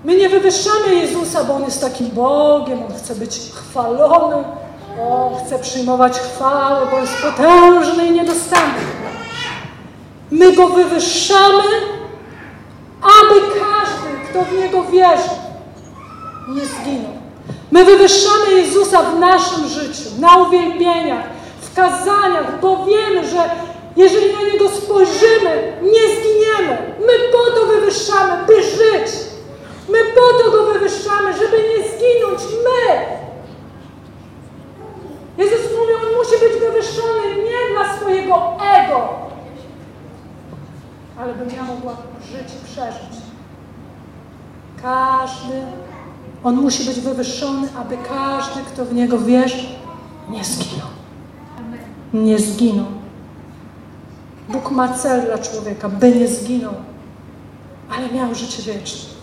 [0.06, 4.44] My nie wywyższamy Jezusa, bo On jest takim Bogiem, On chce być chwalony,
[5.10, 8.82] On chce przyjmować chwałę, bo jest potężny i niedostępny.
[10.30, 11.62] My Go wywyższamy,
[13.02, 15.36] aby każdy, kto w Niego wierzy,
[16.48, 17.12] nie zginął.
[17.70, 21.24] My wywyższamy Jezusa w naszym życiu, na uwielbieniach,
[21.60, 23.50] w kazaniach, bo wiemy, że
[23.96, 26.94] jeżeli na Niego spojrzymy, nie zginiemy.
[27.00, 29.35] My po to wywyższamy, by żyć.
[29.88, 32.40] My po to Go wywyższamy, żeby nie zginąć.
[32.64, 33.16] My.
[35.44, 39.08] Jezus mówi, On musi być wywyższony nie dla swojego ego,
[41.18, 41.96] ale bym ja mogła
[42.32, 43.20] żyć i przeżyć.
[44.82, 45.62] Każdy,
[46.44, 49.66] On musi być wywyższony, aby każdy, kto w Niego wierzy,
[50.28, 50.88] nie zginął.
[52.14, 52.86] Nie zginął.
[54.48, 56.74] Bóg ma cel dla człowieka, by nie zginął,
[57.90, 59.15] ale miał życie wieczne.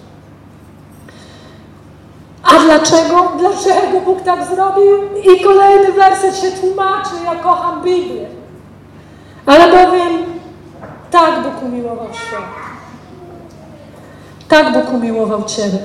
[2.43, 3.31] A dlaczego?
[3.39, 4.97] Dlaczego Bóg tak zrobił?
[5.33, 8.25] I kolejny werset się tłumaczy, ja kocham Biblię.
[9.45, 10.23] Ale bowiem
[11.11, 12.43] tak Bóg umiłował świat.
[14.47, 15.79] Tak Bóg umiłował Ciebie.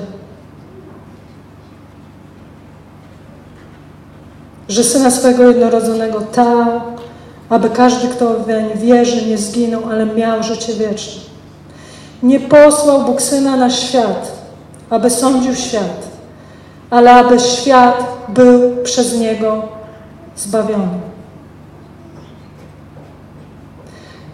[4.69, 6.81] Że Syna swego jednorodzonego dał,
[7.49, 11.21] aby każdy, kto weń wierzy, nie zginął, ale miał życie wieczne.
[12.23, 14.31] Nie posłał Bóg Syna na świat,
[14.89, 16.08] aby sądził świat,
[16.89, 19.61] ale aby świat był przez Niego
[20.35, 20.99] zbawiony.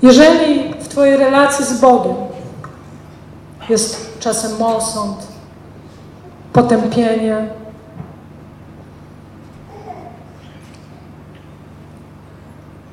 [0.01, 2.15] Jeżeli w Twojej relacji z Bogiem
[3.69, 5.17] jest czasem osąd,
[6.53, 7.47] potępienie,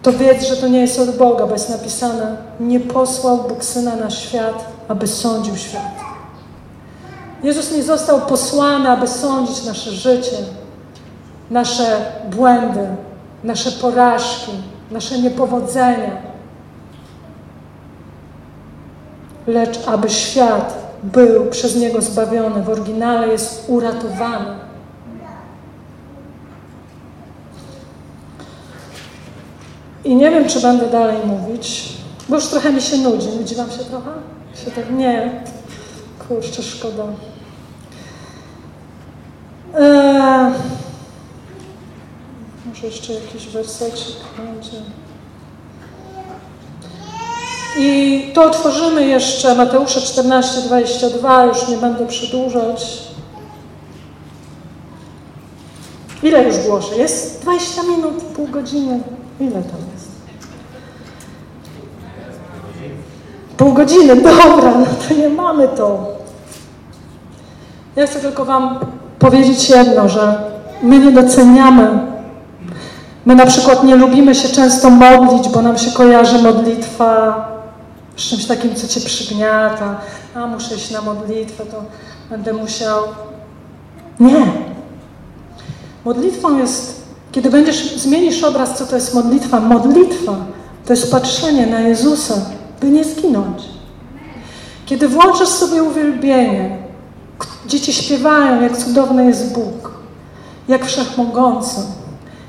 [0.03, 3.97] to wiedz, że to nie jest od Boga, bo jest napisane, nie posłał Bóg Syna
[3.97, 6.12] na świat, aby sądził świat.
[7.43, 10.37] Jezus nie został posłany, aby sądzić nasze życie,
[11.51, 12.89] nasze błędy,
[13.45, 14.53] nasze porażki,
[14.91, 16.17] nasze niepowodzenia,
[19.47, 22.63] lecz aby świat był przez Niego zbawiony.
[22.63, 24.55] W oryginale jest uratowany.
[30.05, 31.93] I nie wiem, czy będę dalej mówić,
[32.29, 33.29] bo już trochę mi się nudzi.
[33.29, 34.11] Nudzi wam się trochę?
[34.65, 35.43] Się tak nie.
[36.29, 37.05] Kurczę, szkoda.
[39.79, 40.53] Eee,
[42.67, 44.77] może jeszcze jakiś wersecik będzie.
[47.79, 53.03] I to otworzymy jeszcze Mateusza 14, 22, już nie będę przedłużać.
[56.23, 56.97] Ile już głoszę?
[56.97, 59.01] Jest 20 minut, pół godziny.
[59.41, 60.09] Ile tam jest?
[63.57, 66.07] Pół godziny, dobra, no to nie mamy to.
[67.97, 68.79] Ja chcę tylko Wam
[69.23, 70.35] powiedzieć jedno, że
[70.83, 72.01] my nie doceniamy.
[73.27, 77.35] My na przykład nie lubimy się często modlić, bo nam się kojarzy modlitwa
[78.17, 80.01] z czymś takim, co Cię przygniata.
[80.35, 81.83] A muszę iść na modlitwę, to
[82.31, 83.03] będę musiał.
[84.21, 84.47] Nie.
[86.05, 87.03] Modlitwą jest,
[87.33, 89.61] kiedy będziesz, zmienisz obraz, co to jest modlitwa.
[89.61, 90.37] Modlitwa
[90.87, 92.35] to jest patrzenie na Jezusa,
[92.81, 93.63] by nie zginąć.
[94.87, 96.82] Kiedy włączasz sobie uwielbienie,
[97.67, 99.91] dzieci śpiewają, jak cudowny jest Bóg,
[100.69, 101.81] jak wszechmogący,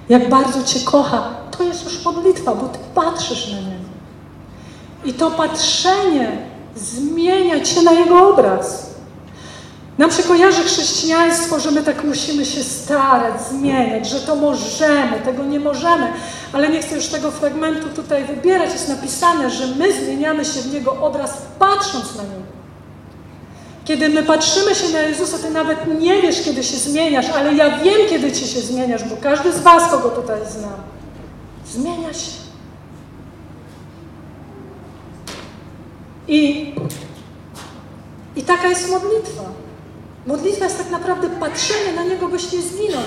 [0.10, 3.84] jak bardzo Cię kocha, to jest już modlitwa, bo Ty patrzysz na Niego.
[5.06, 6.38] I to patrzenie
[6.76, 8.94] zmienia Cię na Jego obraz.
[9.98, 15.44] Nam się kojarzy chrześcijaństwo, że my tak musimy się starać, zmieniać, że to możemy, tego
[15.44, 16.14] nie możemy.
[16.54, 18.74] Ale nie chcę już tego fragmentu tutaj wybierać.
[18.74, 22.43] Jest napisane, że my zmieniamy się w Niego obraz, patrząc na Niego.
[23.86, 27.78] Kiedy my patrzymy się na Jezusa, Ty nawet nie wiesz, kiedy się zmieniasz, ale ja
[27.78, 30.82] wiem, kiedy Ci się zmieniasz, bo każdy z Was, kogo tutaj znam,
[31.66, 32.32] zmienia się.
[36.28, 36.74] I,
[38.36, 39.44] I taka jest modlitwa.
[40.28, 43.04] Modlitwa jest tak naprawdę patrzenie na Niego, byś nie zginął.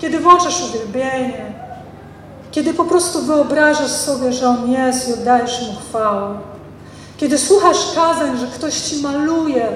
[0.00, 1.52] Kiedy włączasz uwielbienie,
[2.50, 6.38] kiedy po prostu wyobrażasz sobie, że On jest i oddajesz Mu chwałę.
[7.16, 9.66] Kiedy słuchasz kazań, że ktoś Ci maluje,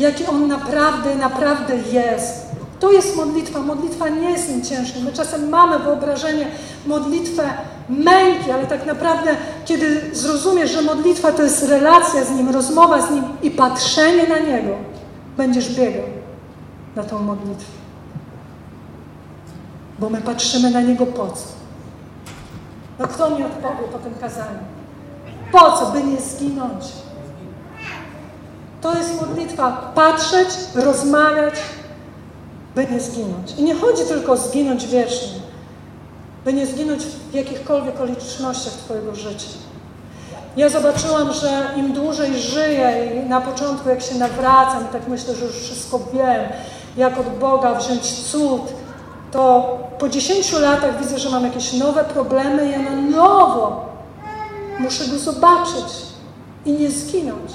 [0.00, 2.50] jaki On naprawdę, naprawdę jest.
[2.80, 3.60] To jest modlitwa.
[3.60, 4.98] Modlitwa nie jest nim ciężka.
[5.04, 6.46] My czasem mamy wyobrażenie
[6.86, 7.50] modlitwę
[7.88, 13.10] męki, ale tak naprawdę, kiedy zrozumiesz, że modlitwa to jest relacja z Nim, rozmowa z
[13.10, 14.74] Nim i patrzenie na Niego,
[15.36, 16.06] będziesz biegał
[16.96, 17.72] na tą modlitwę.
[19.98, 21.46] Bo my patrzymy na Niego po co?
[22.98, 24.58] No kto mi odpowie po tym kazaniu?
[25.52, 25.92] Po co?
[25.92, 26.84] By nie zginąć.
[28.80, 29.92] To jest modlitwa.
[29.94, 31.54] Patrzeć, rozmawiać,
[32.74, 33.52] by nie zginąć.
[33.58, 35.40] I nie chodzi tylko o zginąć wiecznie,
[36.44, 39.48] by nie zginąć w jakichkolwiek okolicznościach Twojego życia.
[40.56, 45.44] Ja zobaczyłam, że im dłużej żyję i na początku jak się nawracam, tak myślę, że
[45.44, 46.44] już wszystko wiem,
[46.96, 48.62] jak od Boga wziąć cud,
[49.32, 53.90] to po 10 latach widzę, że mam jakieś nowe problemy i ja na nowo
[54.78, 55.86] muszę Go zobaczyć
[56.64, 57.52] i nie zginąć.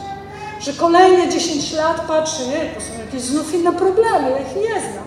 [0.59, 2.43] Że kolejne 10 lat patrzę,
[2.75, 5.05] to są jakieś znów inne problemy, ja ich nie znam.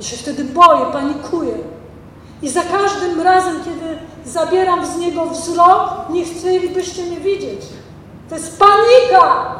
[0.00, 1.54] I się wtedy boję, panikuję.
[2.42, 7.60] I za każdym razem, kiedy zabieram z niego wzrok, nie chcielibyście mnie widzieć.
[8.28, 9.54] To jest panika!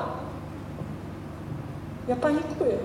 [2.09, 2.79] Ja panikuję.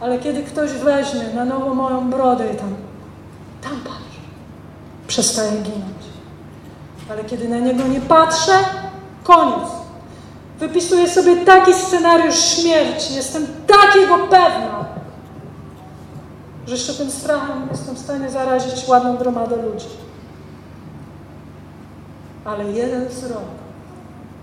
[0.00, 2.74] Ale kiedy ktoś weźmie na nowo moją brodę i tam,
[3.62, 4.18] tam patrz,
[5.06, 6.04] przestaje ginąć.
[7.10, 8.52] Ale kiedy na niego nie patrzę,
[9.24, 9.77] koniec.
[10.58, 14.84] Wypisuję sobie taki scenariusz śmierci, jestem takiego pewna,
[16.66, 19.86] że jeszcze tym strachem jestem w stanie zarazić ładną gromadę ludzi.
[22.44, 23.42] Ale jeden wzrok.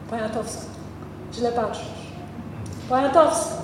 [0.09, 0.65] Poniatowska,
[1.33, 1.85] źle patrzysz.
[2.89, 3.55] Poniatowska.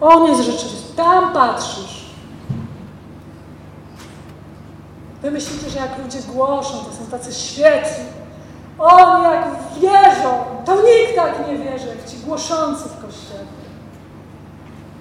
[0.00, 0.96] On jest rzeczywisty.
[0.96, 2.02] Tam patrzysz.
[5.22, 8.21] Wy myślicie, że jak ludzie głoszą, to są tacy świetni.
[8.78, 9.48] Oni jak
[9.80, 13.44] wierzą, to nikt tak nie wierzy, jak ci głoszący w Kościele.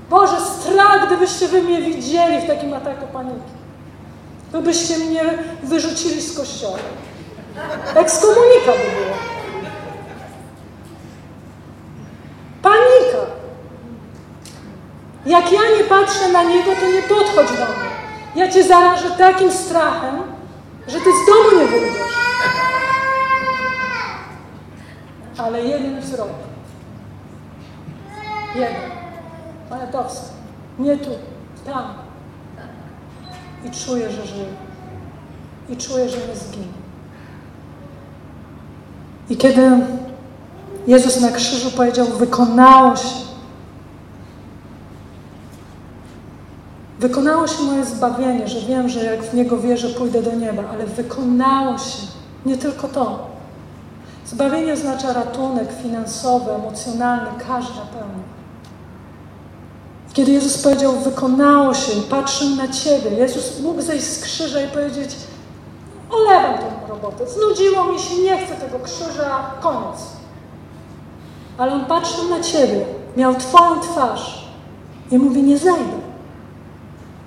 [0.10, 3.52] Boże, strach, gdybyście wy mnie widzieli w takim ataku paniki.
[4.52, 5.22] To byście mnie
[5.64, 6.78] wyrzucili z Kościoła.
[7.96, 9.18] Ekskomunika by było.
[12.62, 13.32] Panika.
[15.26, 17.92] Jak ja nie patrzę na Niego, to nie podchodź do mnie.
[18.36, 20.16] Ja Cię zarażę takim strachem,
[20.88, 22.12] że Ty z domu nie wyjdziesz.
[25.44, 26.30] Ale jeden wzrok.
[28.56, 28.92] Jeden.
[29.70, 30.30] Poniatowski.
[30.80, 31.10] Nie tu,
[31.66, 31.84] tam.
[33.66, 34.46] I czuję, że żyję.
[35.70, 36.66] I czuję, że nie zginie.
[39.30, 39.70] I kiedy
[40.88, 43.32] Jezus na krzyżu powiedział, wykonało się,
[47.02, 50.86] Wykonało się moje zbawienie, że wiem, że jak w Niego wierzę, pójdę do nieba, ale
[50.86, 52.08] wykonało się
[52.46, 53.28] nie tylko to.
[54.26, 58.32] Zbawienie oznacza ratunek finansowy, emocjonalny, każda pełnia.
[60.14, 64.68] Kiedy Jezus powiedział, wykonało się i patrzył na Ciebie, Jezus mógł zejść z krzyża i
[64.68, 65.16] powiedzieć,
[66.10, 70.02] olewam tę robotę, znudziło mi się, nie chcę tego krzyża, koniec.
[71.58, 72.86] Ale On patrzył na Ciebie,
[73.18, 74.52] miał Twoją twarz
[75.12, 76.02] i mówi, nie zejdę.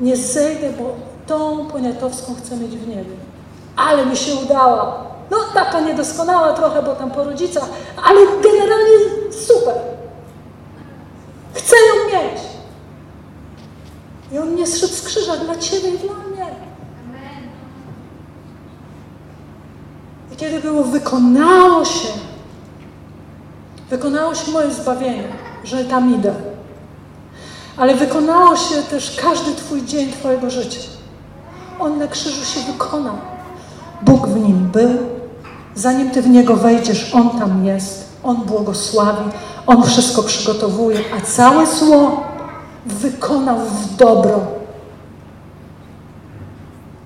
[0.00, 0.94] Nie zejdę, bo
[1.26, 3.14] tą poniatowską chcę mieć w niebie.
[3.76, 5.13] Ale mi się udało.
[5.30, 7.68] No taka niedoskonała trochę, bo tam po rodzicach,
[8.04, 9.74] ale generalnie super.
[11.54, 12.42] Chcę ją mieć.
[14.32, 16.54] I on nie zszedł z krzyża dla Ciebie i dla mnie.
[20.32, 22.08] I kiedy było, wykonało się,
[23.90, 25.28] wykonało się moje zbawienie,
[25.64, 26.34] że tam idę.
[27.76, 30.80] Ale wykonało się też każdy Twój dzień Twojego życia.
[31.80, 33.16] On na krzyżu się wykonał.
[34.04, 34.98] Bóg w nim był.
[35.74, 38.04] Zanim Ty w niego wejdziesz, On tam jest.
[38.24, 39.30] On błogosławi.
[39.66, 42.22] On wszystko przygotowuje, a całe zło
[42.86, 44.40] wykonał w dobro.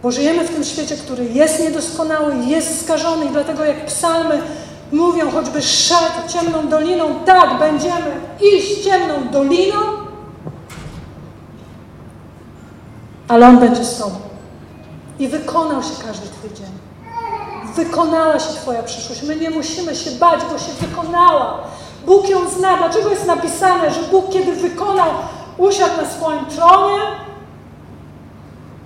[0.03, 4.43] Bo żyjemy w tym świecie, który jest niedoskonały, jest skażony i dlatego jak psalmy
[4.93, 9.79] mówią, choćby szedł ciemną doliną, tak, będziemy iść ciemną doliną,
[13.29, 14.17] ale On będzie z Tobą.
[15.19, 16.88] I wykonał się każdy Twój dzień.
[17.79, 19.23] Wykonała się Twoja przyszłość.
[19.23, 21.59] My nie musimy się bać, bo się wykonała.
[22.07, 22.77] Bóg ją zna.
[22.77, 25.11] Dlaczego jest napisane, że Bóg, kiedy wykonał,
[25.59, 27.03] usiadł na swoim tronie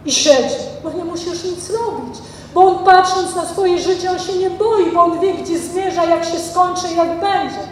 [0.05, 0.57] i siedzi?
[0.83, 2.19] Bo nie musisz nic robić.
[2.55, 6.05] Bo On patrząc na swoje życie, On się nie boi, bo On wie, gdzie zmierza,
[6.05, 7.63] jak się skończy, jak będzie.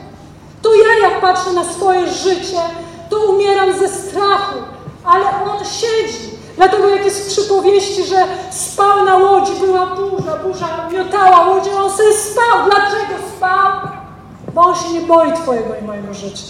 [0.62, 2.60] To ja, jak patrzę na swoje życie,
[3.10, 4.58] to umieram ze strachu,
[5.04, 6.29] ale On siedzi.
[6.60, 11.90] Dlatego jak jest w przypowieści, że spał na łodzi, była burza, burza miotała łodzią, on
[11.90, 12.64] sobie spał.
[12.64, 13.72] Dlaczego spał?
[14.54, 16.44] Bo on się nie boi Twojego i mojego życia.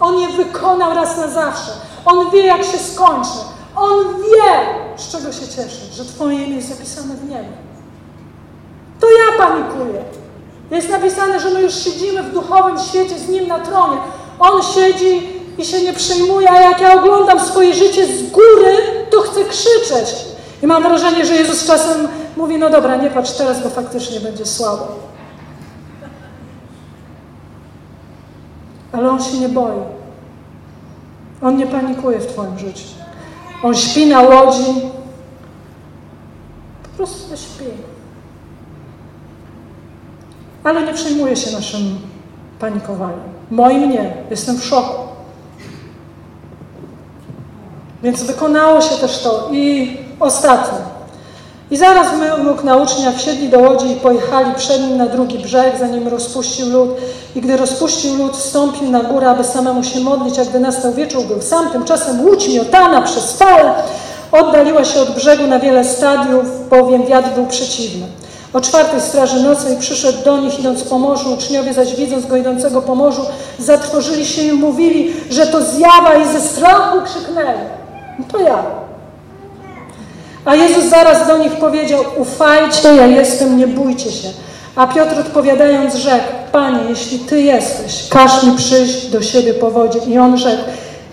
[0.00, 1.72] On je wykonał raz na zawsze.
[2.04, 3.38] On wie, jak się skończy.
[3.76, 4.52] On wie,
[4.96, 7.52] z czego się cieszy, że Twoje imię jest zapisane w niebie.
[9.00, 10.04] To ja panikuję.
[10.70, 13.96] Jest napisane, że my już siedzimy w duchowym świecie z Nim na tronie.
[14.38, 18.76] On siedzi i się nie przejmuje, a jak ja oglądam swoje życie z góry,
[19.10, 20.14] to chcę krzyczeć.
[20.62, 24.46] I mam wrażenie, że Jezus czasem mówi, no dobra, nie patrz teraz, bo faktycznie będzie
[24.46, 24.88] słabo.
[28.92, 29.80] Ale On się nie boi.
[31.42, 32.84] On nie panikuje w Twoim życiu.
[33.62, 34.64] On śpi na łodzi.
[36.82, 37.64] Po prostu śpi.
[40.64, 41.98] Ale nie przejmuje się naszym
[42.58, 43.20] panikowaniem.
[43.50, 44.16] Moim nie.
[44.30, 45.13] Jestem w szoku.
[48.04, 49.48] Więc wykonało się też to.
[49.52, 50.78] I ostatnie.
[51.70, 52.06] I zaraz
[52.44, 56.70] mógł na uczniach wsiedli do łodzi i pojechali przed nim na drugi brzeg, zanim rozpuścił
[56.70, 56.90] lud.
[57.36, 61.24] I gdy rozpuścił lud, wstąpił na górę, aby samemu się modlić, a gdy nastał wieczór,
[61.24, 61.70] był sam.
[61.70, 63.74] Tymczasem łódź miotana przez falę
[64.32, 68.06] oddaliła się od brzegu na wiele stadiów, bowiem wiatr był przeciwny.
[68.52, 71.34] O czwartej straży nocnej przyszedł do nich, idąc po morzu.
[71.34, 73.22] Uczniowie zaś widząc go idącego po morzu,
[73.58, 77.83] zatrwożyli się i mówili, że to zjawa i ze strachu krzyknęli.
[78.18, 78.64] No to ja.
[80.44, 84.28] A Jezus zaraz do nich powiedział, ufajcie, ja jestem, nie bójcie się.
[84.76, 89.98] A Piotr odpowiadając rzekł, Panie, jeśli Ty jesteś, każ mi przyjść do siebie po wodzie.
[89.98, 90.62] I on rzekł,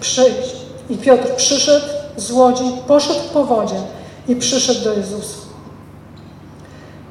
[0.01, 0.55] przyjdź.
[0.89, 1.85] I Piotr przyszedł
[2.17, 3.75] z łodzi, poszedł po wodzie
[4.27, 5.37] i przyszedł do Jezusa.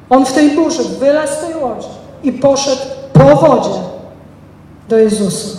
[0.09, 1.87] On w tej burzy wylazł z tej łodzi
[2.23, 2.81] i poszedł
[3.13, 3.79] po wodzie
[4.89, 5.57] do Jezusa.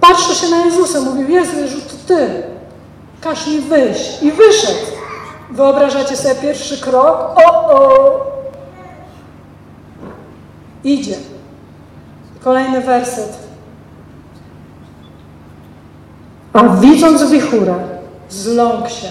[0.00, 1.76] Patrzy się na Jezusa, mówił, Jezu, Jezu,
[2.06, 2.42] Ty,
[3.20, 4.22] każ mi wyjść.
[4.22, 4.86] I wyszedł.
[5.50, 7.38] Wyobrażacie sobie pierwszy krok?
[7.46, 8.26] O, o!
[10.84, 11.16] Idzie.
[12.44, 13.38] Kolejny werset.
[16.52, 17.74] A widząc wichurę,
[18.28, 19.08] zląkł się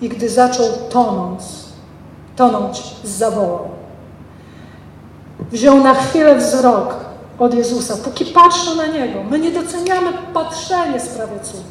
[0.00, 1.42] i gdy zaczął tonąć,
[2.36, 3.68] tonąć, zawołał.
[5.52, 6.94] Wziął na chwilę wzrok
[7.38, 9.22] od Jezusa, póki patrzą na Niego.
[9.30, 11.64] My nie doceniamy patrzenie sprawia cud.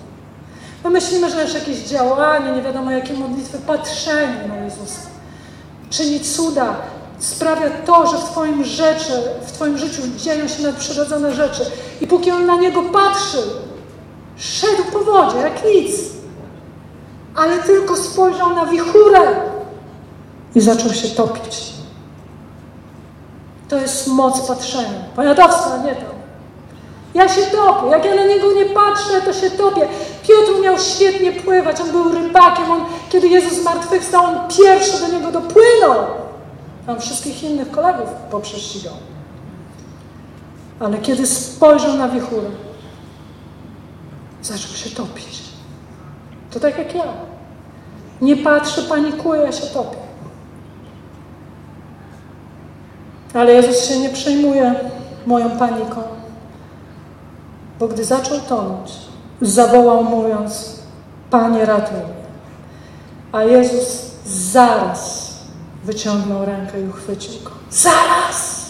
[0.84, 5.02] My myślimy, że jest jakieś działanie, nie wiadomo jakie modlitwy, patrzenie na Jezusa.
[5.90, 6.76] Czyni cuda,
[7.20, 11.66] sprawia to, że w Twoim, rzeczy, w Twoim życiu dzieją się nadprzyrodzone rzeczy.
[12.02, 13.42] I póki On na Niego patrzył,
[14.38, 15.96] szedł po wodzie, jak nic.
[17.36, 19.20] Ale tylko spojrzał na wichurę
[20.56, 21.72] i zaczął się topić.
[23.70, 25.04] To jest moc patrzenia.
[25.16, 26.11] Poniatowska, nie to.
[27.14, 27.90] Ja się topię.
[27.90, 29.88] Jak ja na niego nie patrzę, to się topię.
[30.28, 31.82] Piotr umiał świetnie pływać.
[31.82, 32.72] On był rybakiem.
[32.72, 35.96] On, kiedy Jezus zmartwychwstał, on pierwszy do niego dopłynął.
[36.86, 38.94] Tam wszystkich innych kolegów poprześcigał.
[40.80, 42.48] Ale kiedy spojrzał na wichurę,
[44.42, 45.42] zaczął się topić.
[46.52, 47.04] To tak jak ja.
[48.22, 49.98] Nie patrzę, panikuję, ja się topię.
[53.34, 54.76] Ale Jezus się nie przejmuje
[55.26, 56.04] moją paniką,
[57.82, 58.92] bo gdy zaczął tonąć,
[59.42, 60.80] zawołał mówiąc:
[61.30, 62.22] Panie, ratuj mnie.
[63.32, 65.32] A Jezus zaraz
[65.84, 67.52] wyciągnął rękę i uchwycił go.
[67.72, 68.66] Zaraz!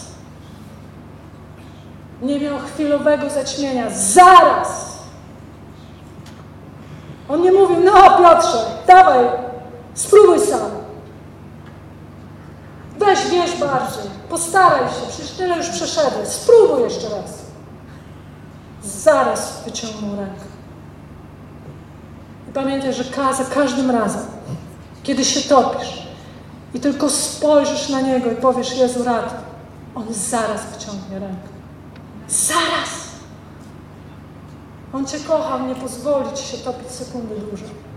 [2.22, 3.90] Nie miał chwilowego zaćmienia.
[3.90, 4.92] Zaraz!
[7.28, 9.26] On nie mówił, no Piotrze, dawaj,
[9.94, 10.70] spróbuj sam.
[12.98, 17.41] Weź, wieź bardziej, postaraj się, przecież tyle już przeszedłeś, spróbuj jeszcze raz.
[18.84, 20.44] Zaraz wyciągnął rękę.
[22.48, 23.04] I pamiętaj, że
[23.38, 24.22] za każdym razem,
[25.02, 26.02] kiedy się topisz
[26.74, 29.38] i tylko spojrzysz na Niego i powiesz Jezu ratuj,
[29.94, 31.48] On zaraz wyciągnie rękę.
[32.28, 33.02] Zaraz!
[34.92, 37.91] On Cię kocha, nie pozwoli Ci się topić sekundy dłużej.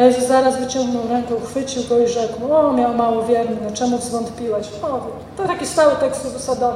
[0.00, 4.66] A Jezus zaraz wyciągnął rękę, uchwycił go i rzekł, o miał małowierny, no czemu zwątpiłeś?
[4.82, 6.72] O, to taki stały tekst Jezusa do.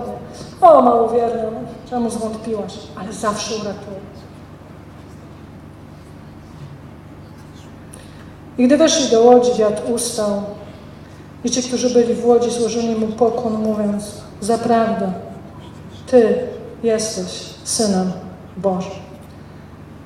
[0.60, 2.72] O małowierny, no, czemu zwątpiłaś?
[3.00, 4.00] Ale zawsze uratuje.
[8.58, 10.42] I gdy weszli do łodzi, wiatr ustał
[11.44, 14.04] i ci, którzy byli w łodzi, złożyli mu pokłon, mówiąc,
[14.40, 15.12] zaprawdę,
[16.06, 16.38] Ty
[16.82, 18.12] jesteś Synem
[18.56, 19.04] Bożym.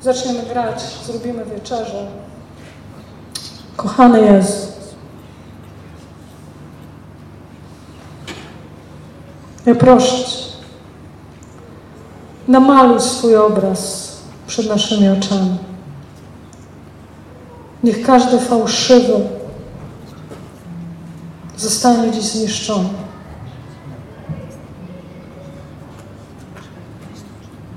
[0.00, 2.27] Zaczniemy grać, zrobimy wieczerzę.
[3.78, 4.66] Kochany Jezu,
[9.66, 10.36] ja proszę Cię,
[12.48, 14.12] namaluj swój obraz
[14.46, 15.58] przed naszymi oczami.
[17.84, 19.14] Niech każdy fałszywy
[21.56, 22.88] zostanie dziś zniszczony.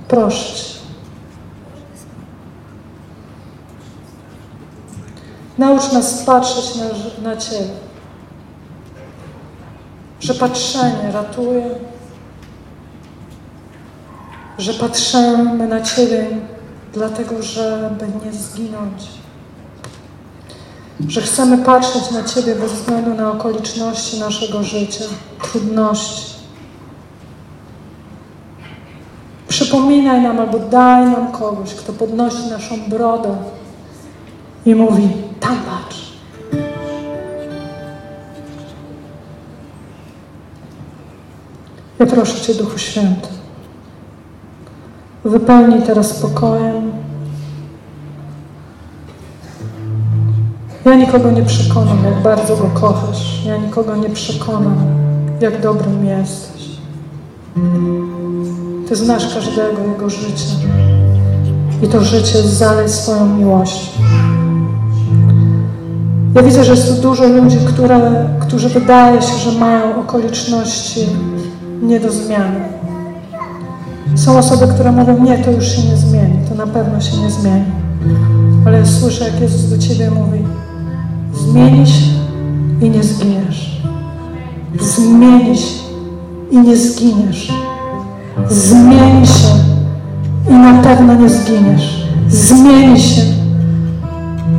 [0.08, 0.81] Proszę Cię.
[5.62, 6.86] Naucz nas patrzeć na,
[7.30, 7.70] na Ciebie.
[10.20, 11.66] Że patrzenie ratuje,
[14.57, 16.28] że patrzymy na Ciebie
[16.93, 19.03] dlatego, żeby nie zginąć.
[21.07, 25.05] Że chcemy patrzeć na Ciebie bez względu na okoliczności naszego życia,
[25.41, 26.34] trudności.
[29.47, 33.36] Przypominaj nam albo daj nam kogoś, kto podnosi naszą brodę
[34.66, 35.09] i mówi:
[35.39, 36.12] Tam patrz.
[41.99, 43.28] Ja proszę Cię, Duchu Święty,
[45.24, 46.91] wypełnij teraz spokojem.
[50.86, 53.45] Ja nikogo nie przekonam, jak bardzo Go kochasz.
[53.45, 54.76] Ja nikogo nie przekonam,
[55.41, 56.62] jak dobrym jesteś.
[58.88, 60.55] Ty znasz każdego Jego życia.
[61.84, 64.01] I to życie zalej swoją miłością.
[66.36, 71.00] Ja widzę, że jest dużo ludzi, które, którzy wydaje się, że mają okoliczności
[71.82, 72.60] nie do zmiany.
[74.16, 77.30] Są osoby, które mówią, nie, to już się nie zmieni, to na pewno się nie
[77.32, 77.66] zmieni.
[78.66, 80.40] Ale ja słyszę, jak Jezus do Ciebie mówi,
[81.34, 82.06] zmieni się
[82.82, 83.82] i nie zginiesz.
[84.80, 85.82] Zmieni się
[86.52, 87.54] i nie zginiesz.
[88.50, 89.56] Zmieni się
[90.50, 92.08] i na pewno nie zginiesz.
[92.30, 93.22] Zmieni się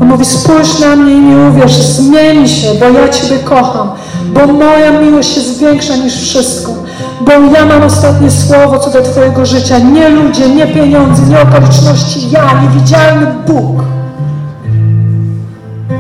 [0.03, 3.90] on mówi, spójrz na mnie i mi uwierz, zmieni się, bo ja Ciebie kocham,
[4.34, 6.72] bo moja miłość jest większa niż wszystko,
[7.20, 9.78] bo ja mam ostatnie słowo co do Twojego życia.
[9.78, 13.82] Nie ludzie, nie pieniądze, nie okoliczności, ja, niewidzialny Bóg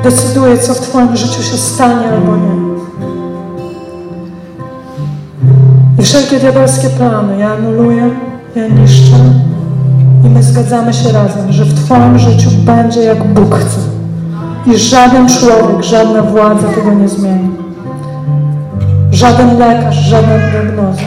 [0.02, 2.72] decyduje, co w Twoim życiu się stanie albo nie.
[5.98, 8.10] I wszelkie diabelskie plany ja anuluję,
[8.56, 9.51] ja niszczę
[10.24, 13.80] i my zgadzamy się razem, że w Twoim życiu będzie jak Bóg chce.
[14.66, 17.50] I żaden człowiek, żadna władza tego nie zmieni.
[19.10, 21.02] Żaden lekarz, żadna diagnoza.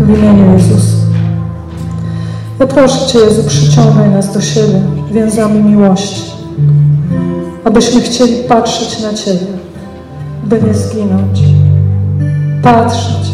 [0.00, 0.96] W imieniu Jezusa.
[2.60, 4.80] Ja proszę Cię, Jezu, przyciągaj nas do siebie
[5.12, 6.22] więzami miłości,
[7.64, 9.46] abyśmy chcieli patrzeć na Ciebie,
[10.44, 11.42] by nie zginąć.
[12.62, 13.30] Patrzeć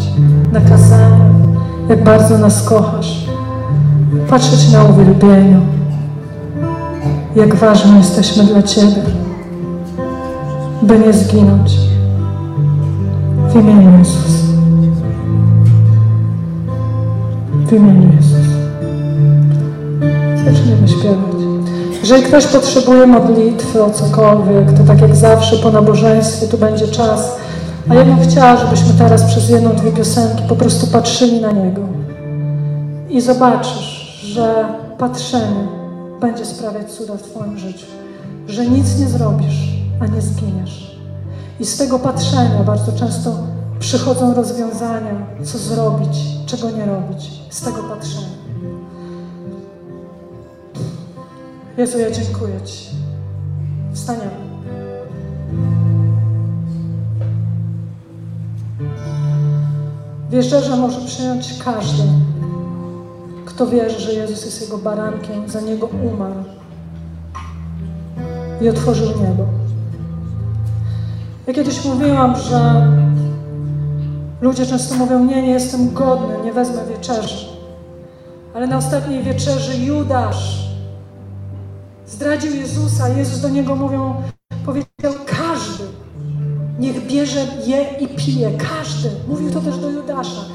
[0.53, 1.25] na kazanie,
[1.89, 3.24] jak bardzo nas kochasz.
[4.29, 5.61] Patrzeć na uwielbieniu,
[7.35, 9.03] jak ważni jesteśmy dla Ciebie,
[10.81, 11.71] by nie zginąć.
[13.49, 14.45] W imieniu Jezusa.
[17.65, 18.47] w imieniu Jezus.
[20.45, 21.35] Zaczniemy śpiewać.
[22.01, 27.35] Jeżeli ktoś potrzebuje modlitwy o cokolwiek, to tak jak zawsze po nabożeństwie tu będzie czas.
[27.89, 31.81] A ja bym chciała, żebyśmy teraz przez jedną, dwie piosenki po prostu patrzyli na Niego.
[33.09, 33.94] I zobaczysz,
[34.35, 34.65] że
[34.97, 35.67] patrzenie
[36.21, 37.85] będzie sprawiać cuda w Twoim życiu.
[38.47, 39.55] Że nic nie zrobisz,
[39.99, 40.97] a nie zginiesz.
[41.59, 43.31] I z tego patrzenia bardzo często
[43.79, 47.31] przychodzą rozwiązania, co zrobić, czego nie robić.
[47.49, 48.27] Z tego patrzenia.
[51.77, 52.89] Jezu, ja dziękuję Ci.
[53.93, 54.45] Wstaniemy.
[60.29, 62.03] Wierzę, że może przyjąć każdy,
[63.55, 66.43] kto wierzy, że Jezus jest Jego barankiem, za Niego umarł
[68.61, 69.45] i otworzył niebo.
[71.47, 72.87] Ja kiedyś mówiłam, że
[74.41, 77.45] ludzie często mówią, nie, nie jestem godny, nie wezmę wieczerzy.
[78.55, 80.69] Ale na ostatniej wieczerzy Judasz
[82.07, 83.09] zdradził Jezusa.
[83.09, 84.15] Jezus do niego mówią,
[84.65, 85.83] powiedział, każdy
[86.79, 88.51] niech bierze, je i pije.
[88.51, 89.09] Każdy.
[89.27, 90.54] Mówił to też do Judasza.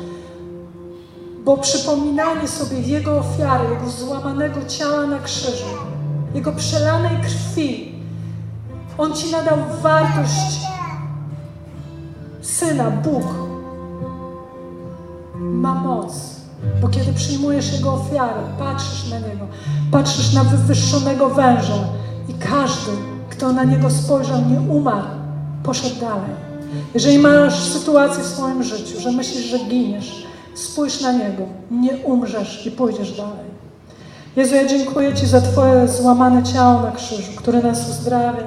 [1.44, 5.66] Bo przypominanie sobie Jego ofiary, Jego złamanego ciała na krzyżu,
[6.34, 7.94] Jego przelanej krwi,
[8.98, 10.60] On Ci nadał wartość
[12.42, 13.24] Syna, Bóg
[15.34, 16.40] ma moc.
[16.82, 19.46] Bo kiedy przyjmujesz Jego ofiarę, patrzysz na Niego,
[19.90, 21.84] patrzysz na wywyższonego węża
[22.28, 22.90] i każdy,
[23.30, 25.08] kto na Niego spojrzał, nie umarł,
[25.62, 26.30] poszedł dalej.
[26.94, 30.26] Jeżeli masz sytuację w swoim życiu, że myślisz, że giniesz,
[30.60, 33.50] spójrz na Niego, nie umrzesz i pójdziesz dalej.
[34.36, 38.44] Jezu, ja dziękuję Ci za Twoje złamane ciało na krzyżu, które nas uzdrawia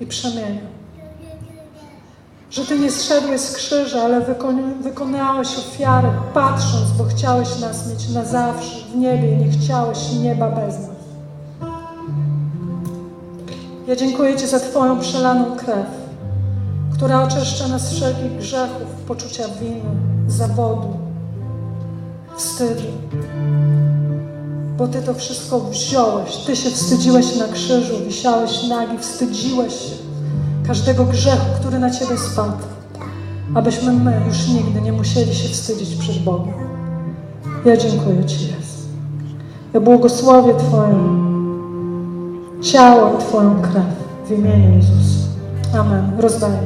[0.00, 0.70] i przemienia.
[2.50, 4.20] Że Ty nie zszedłeś z krzyża, ale
[4.80, 10.50] wykonałeś ofiarę, patrząc, bo chciałeś nas mieć na zawsze w niebie i nie chciałeś nieba
[10.50, 11.00] bez nas.
[13.86, 15.86] Ja dziękuję Ci za Twoją przelaną krew,
[16.94, 19.90] która oczyszcza nas z wszelkich grzechów, poczucia winy,
[20.28, 20.99] zawodu,
[22.40, 22.82] wstydu.
[24.76, 26.36] Bo Ty to wszystko wziąłeś.
[26.36, 29.96] Ty się wstydziłeś na krzyżu, wisiałeś nagi, wstydziłeś się
[30.66, 32.62] każdego grzechu, który na Ciebie spadł,
[33.54, 36.54] abyśmy my już nigdy nie musieli się wstydzić przed Bogiem.
[37.64, 38.80] Ja dziękuję Ci, Jezu.
[39.74, 40.94] Ja błogosławię Twoje
[42.62, 43.84] ciało i Twoją krew
[44.26, 45.28] w imieniu Jezusa.
[45.78, 46.12] Amen.
[46.18, 46.58] Rozdaję.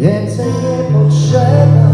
[0.00, 1.88] Więcej nie potrzeba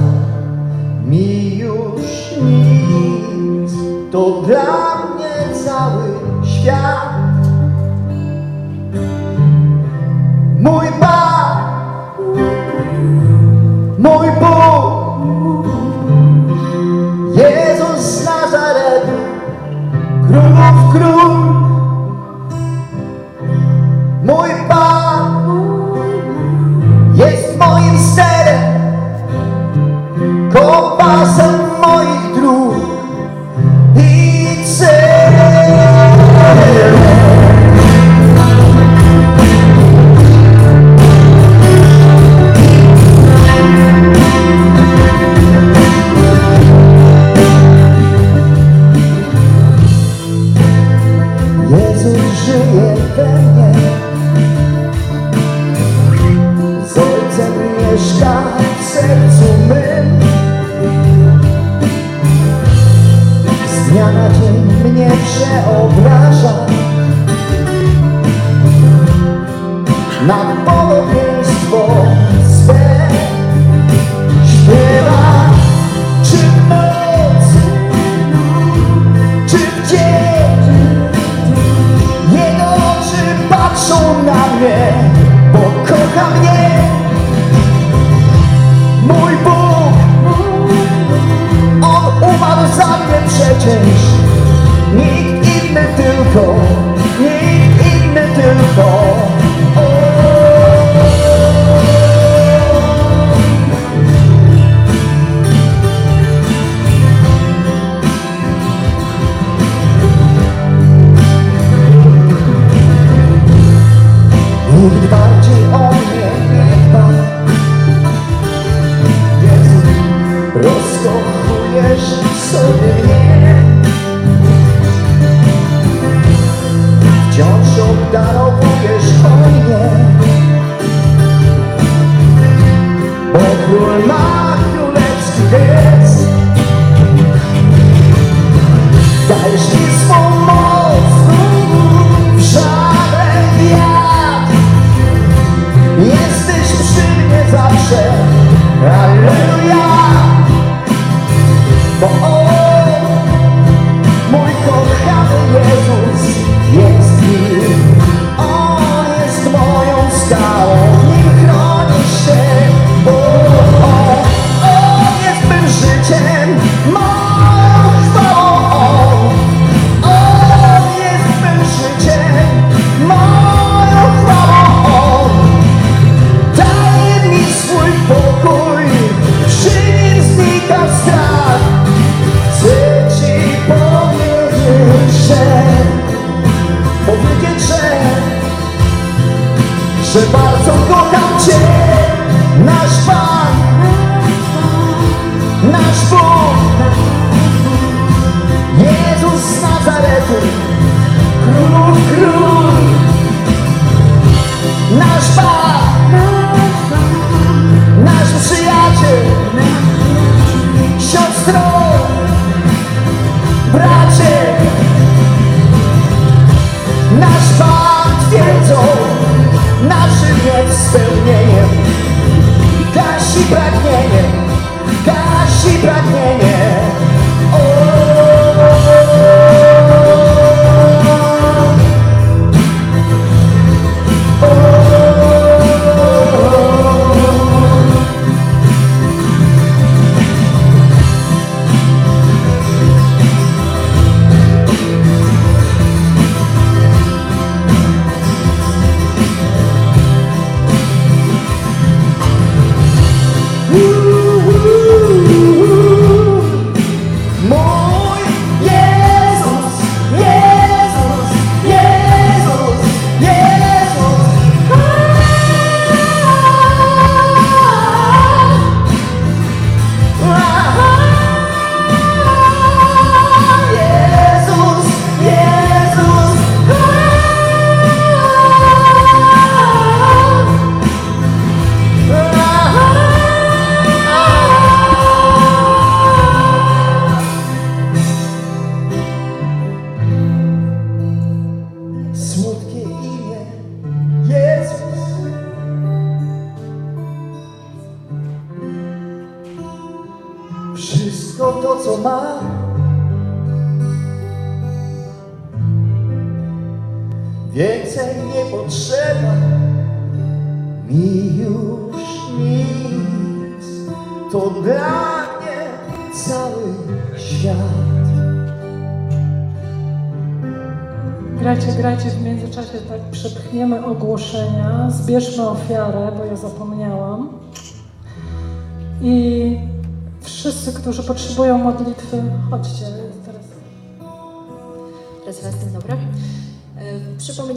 [1.04, 2.02] mi już
[2.42, 3.72] nic.
[4.12, 6.04] To dla mnie cały
[6.44, 7.10] świat.
[10.58, 11.56] Mój Pan,
[13.98, 15.66] mój Bóg,
[17.34, 19.16] Jezus z Nazaretu,
[20.28, 21.45] królów król.
[31.06, 31.45] casa.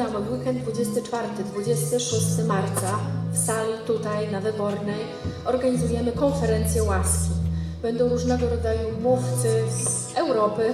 [0.09, 2.99] Przypominamy, w weekend 24-26 marca
[3.31, 4.99] w sali tutaj na Wybornej
[5.45, 7.29] organizujemy konferencję łaski.
[7.81, 10.73] Będą różnego rodzaju mówcy z Europy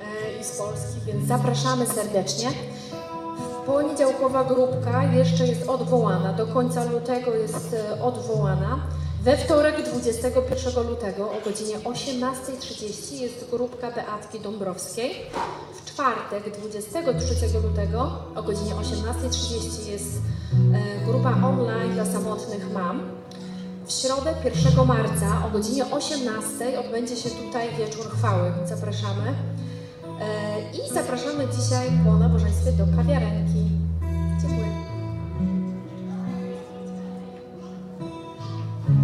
[0.00, 2.48] e, i z Polski, więc zapraszamy serdecznie.
[3.66, 8.80] Poniedziałkowa grupka jeszcze jest odwołana, do końca lutego jest e, odwołana.
[9.24, 15.10] We wtorek 21 lutego o godzinie 18.30 jest grupka Beatki Dąbrowskiej.
[15.74, 20.22] W czwartek 23 lutego o godzinie 18.30 jest
[20.74, 23.02] e, grupa online dla samotnych mam.
[23.86, 28.52] W środę 1 marca o godzinie 18 odbędzie się tutaj wieczór chwały.
[28.64, 29.34] Zapraszamy.
[30.20, 33.70] E, I zapraszamy dzisiaj po nabożeństwie do kawiarenki.
[34.40, 34.71] Dziękuję.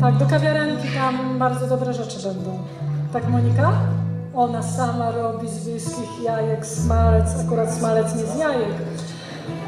[0.01, 2.59] Tak, do kawiarenki tam bardzo dobre rzeczy będą.
[3.13, 3.73] Tak, Monika?
[4.35, 8.75] Ona sama robi z wiejskich jajek smalec, akurat smalec nie z jajek.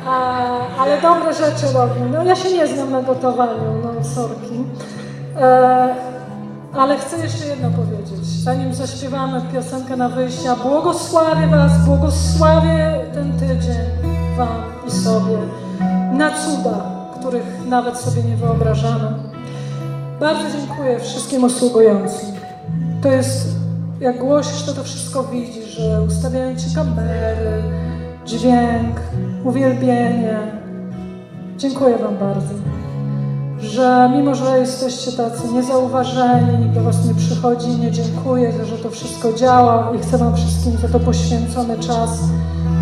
[0.06, 0.46] A,
[0.78, 2.00] ale dobre rzeczy robi.
[2.12, 4.64] No ja się nie znam na gotowaniu, no sorki.
[5.40, 5.94] E,
[6.74, 8.26] ale chcę jeszcze jedno powiedzieć.
[8.26, 13.76] Zanim zaśpiewamy piosenkę na wyjścia, błogosławię Was, błogosławię ten tydzień
[14.36, 15.38] Wam i sobie
[16.12, 16.74] na cuda,
[17.20, 19.30] których nawet sobie nie wyobrażamy.
[20.20, 22.28] Bardzo dziękuję wszystkim usługującym.
[23.02, 23.48] To jest,
[24.00, 27.62] jak głosisz, to to wszystko widzisz, że ustawiają ci kamery,
[28.26, 29.00] dźwięk,
[29.44, 30.38] uwielbienie.
[31.56, 32.54] Dziękuję Wam bardzo,
[33.60, 38.90] że mimo, że jesteście tacy niezauważeni, nikt do Was nie przychodzi, nie dziękuję, że to
[38.90, 42.20] wszystko działa i chcę Wam wszystkim za to poświęcony czas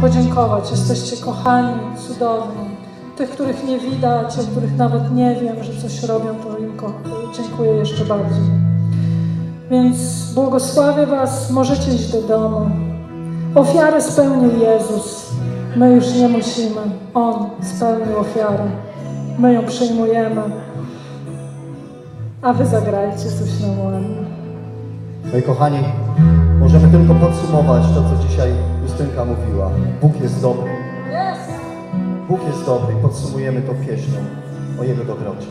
[0.01, 0.70] podziękować.
[0.70, 2.68] Jesteście kochani, cudowni
[3.19, 6.73] tych, których nie widać, o których nawet nie wiem, że coś robią, to im
[7.36, 8.45] dziękuję jeszcze bardziej.
[9.70, 12.70] Więc błogosławię Was, możecie iść do domu.
[13.55, 15.31] Ofiarę spełnił Jezus.
[15.77, 16.81] My już nie musimy.
[17.15, 18.65] On spełnił ofiarę.
[19.39, 20.43] My ją przyjmujemy.
[22.43, 24.16] A Wy zagrajcie coś na ładnie.
[25.32, 25.78] Moi kochani,
[26.61, 29.70] możemy tylko podsumować to, co dzisiaj Justynka mówiła.
[30.03, 30.78] Bóg jest dobry.
[32.29, 32.95] Bóg jest dobry.
[33.03, 34.19] Podsumujemy to pieśnią
[34.81, 35.49] o Jego dobroci.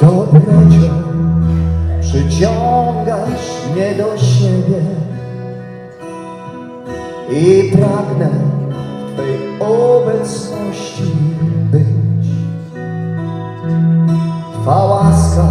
[0.00, 0.88] Dobrocią
[2.00, 4.82] przyciągasz mnie do siebie
[7.30, 8.30] i pragnę
[9.08, 11.12] w Twojej obecności
[11.70, 12.28] być.
[14.62, 15.48] Twa łaska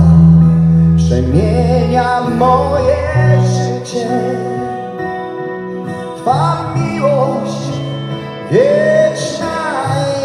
[0.97, 2.95] przemienia moje
[3.41, 4.56] życie.
[6.27, 7.79] Twa miłość
[8.51, 9.55] wieczna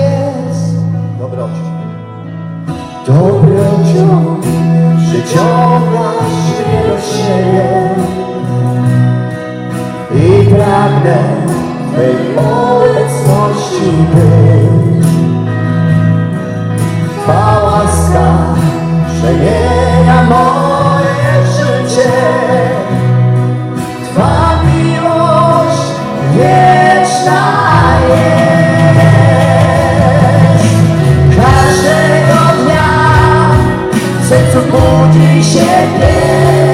[0.01, 0.75] jest.
[1.19, 1.51] Dobroć.
[3.07, 4.41] Dobrocią
[4.99, 7.95] przyciągasz mnie do siebie
[10.15, 11.19] i pragnę
[11.93, 15.07] Twej obecności być.
[17.23, 18.55] Twa łaska
[19.07, 22.82] przemienia moje życie.
[34.33, 35.61] sercu budzi się
[36.01, 36.72] Ty.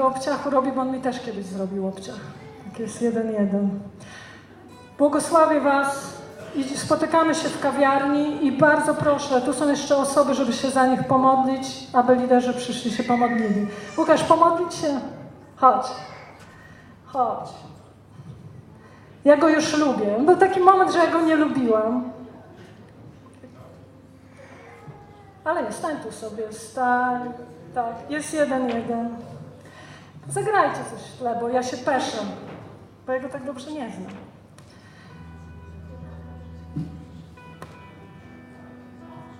[0.00, 2.20] Takiego obciachu robię, bo on mi też kiedyś zrobił obciach.
[2.64, 3.80] Tak jest jeden jeden.
[4.98, 6.20] Błogosławię Was
[6.54, 10.86] i spotykamy się w kawiarni i bardzo proszę, tu są jeszcze osoby, żeby się za
[10.86, 13.66] nich pomodlić, aby liderzy przyszli się pomodlili.
[13.98, 15.00] Łukasz, pomodlić się?
[15.56, 15.86] Chodź.
[17.06, 17.50] Chodź.
[19.24, 20.18] Ja go już lubię.
[20.26, 22.12] Był taki moment, że ja go nie lubiłam.
[25.44, 27.32] Ale nie, stań tu sobie, stań.
[27.74, 29.16] Tak, jest jeden, jeden.
[30.30, 32.18] Zagrajcie coś w tle, bo ja się peszę,
[33.06, 34.12] bo ja go tak dobrze nie znam.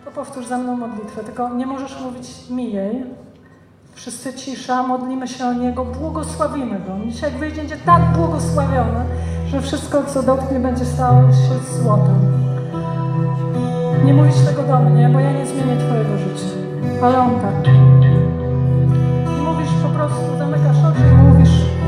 [0.04, 3.04] To powtórz za mną modlitwę, tylko nie możesz mówić mi jej.
[3.94, 7.10] Wszyscy cisza, modlimy się o Niego, błogosławimy Go.
[7.10, 9.04] Dzisiaj jak wyjdzie, będzie tak błogosławiony,
[9.46, 12.20] że wszystko, co dotknie, będzie stało się złotem.
[14.04, 16.46] Nie mówisz tego do mnie, bo ja nie zmienię Twojego życia.
[17.02, 18.09] Ale On tak.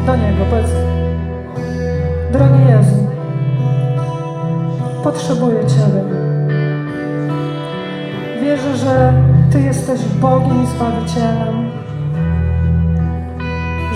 [0.07, 0.45] Do Niego.
[0.51, 0.71] Powiedz,
[2.33, 3.07] drogi Jezu,
[5.05, 6.03] potrzebuję Ciebie.
[8.43, 9.13] Wierzę, że
[9.53, 11.71] Ty jesteś Bogiem i Zbawicielem,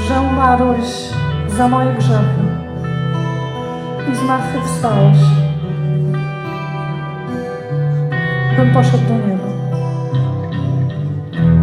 [0.09, 1.11] że umarłeś
[1.57, 2.43] za moje grzechy
[4.13, 5.19] i zmartwychwstałeś,
[8.57, 9.47] bym poszedł do nieba.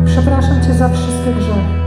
[0.05, 1.82] Przepraszam Cię za wszystkie grzechy.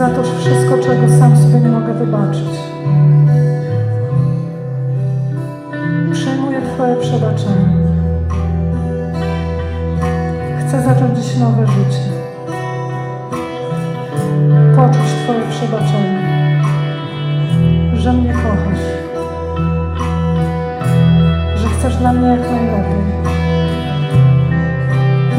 [0.00, 2.48] Za to wszystko, czego sam sobie nie mogę wybaczyć.
[6.12, 7.74] Przyjmuję Twoje przebaczenie.
[10.60, 12.10] Chcę zacząć dziś nowe życie.
[14.76, 16.18] Poczuć Twoje przebaczenie.
[17.94, 18.84] Że mnie kochasz.
[21.56, 23.02] Że chcesz dla mnie jak najlepiej.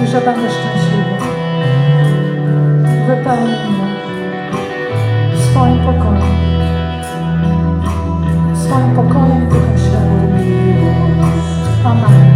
[0.03, 1.17] I że będę szczęśliwy.
[3.07, 4.00] Wypełnij mnie
[5.51, 6.23] swoim pokojem.
[8.55, 11.21] Swoim pokojem Ducha Świętym.
[11.85, 12.30] Amen.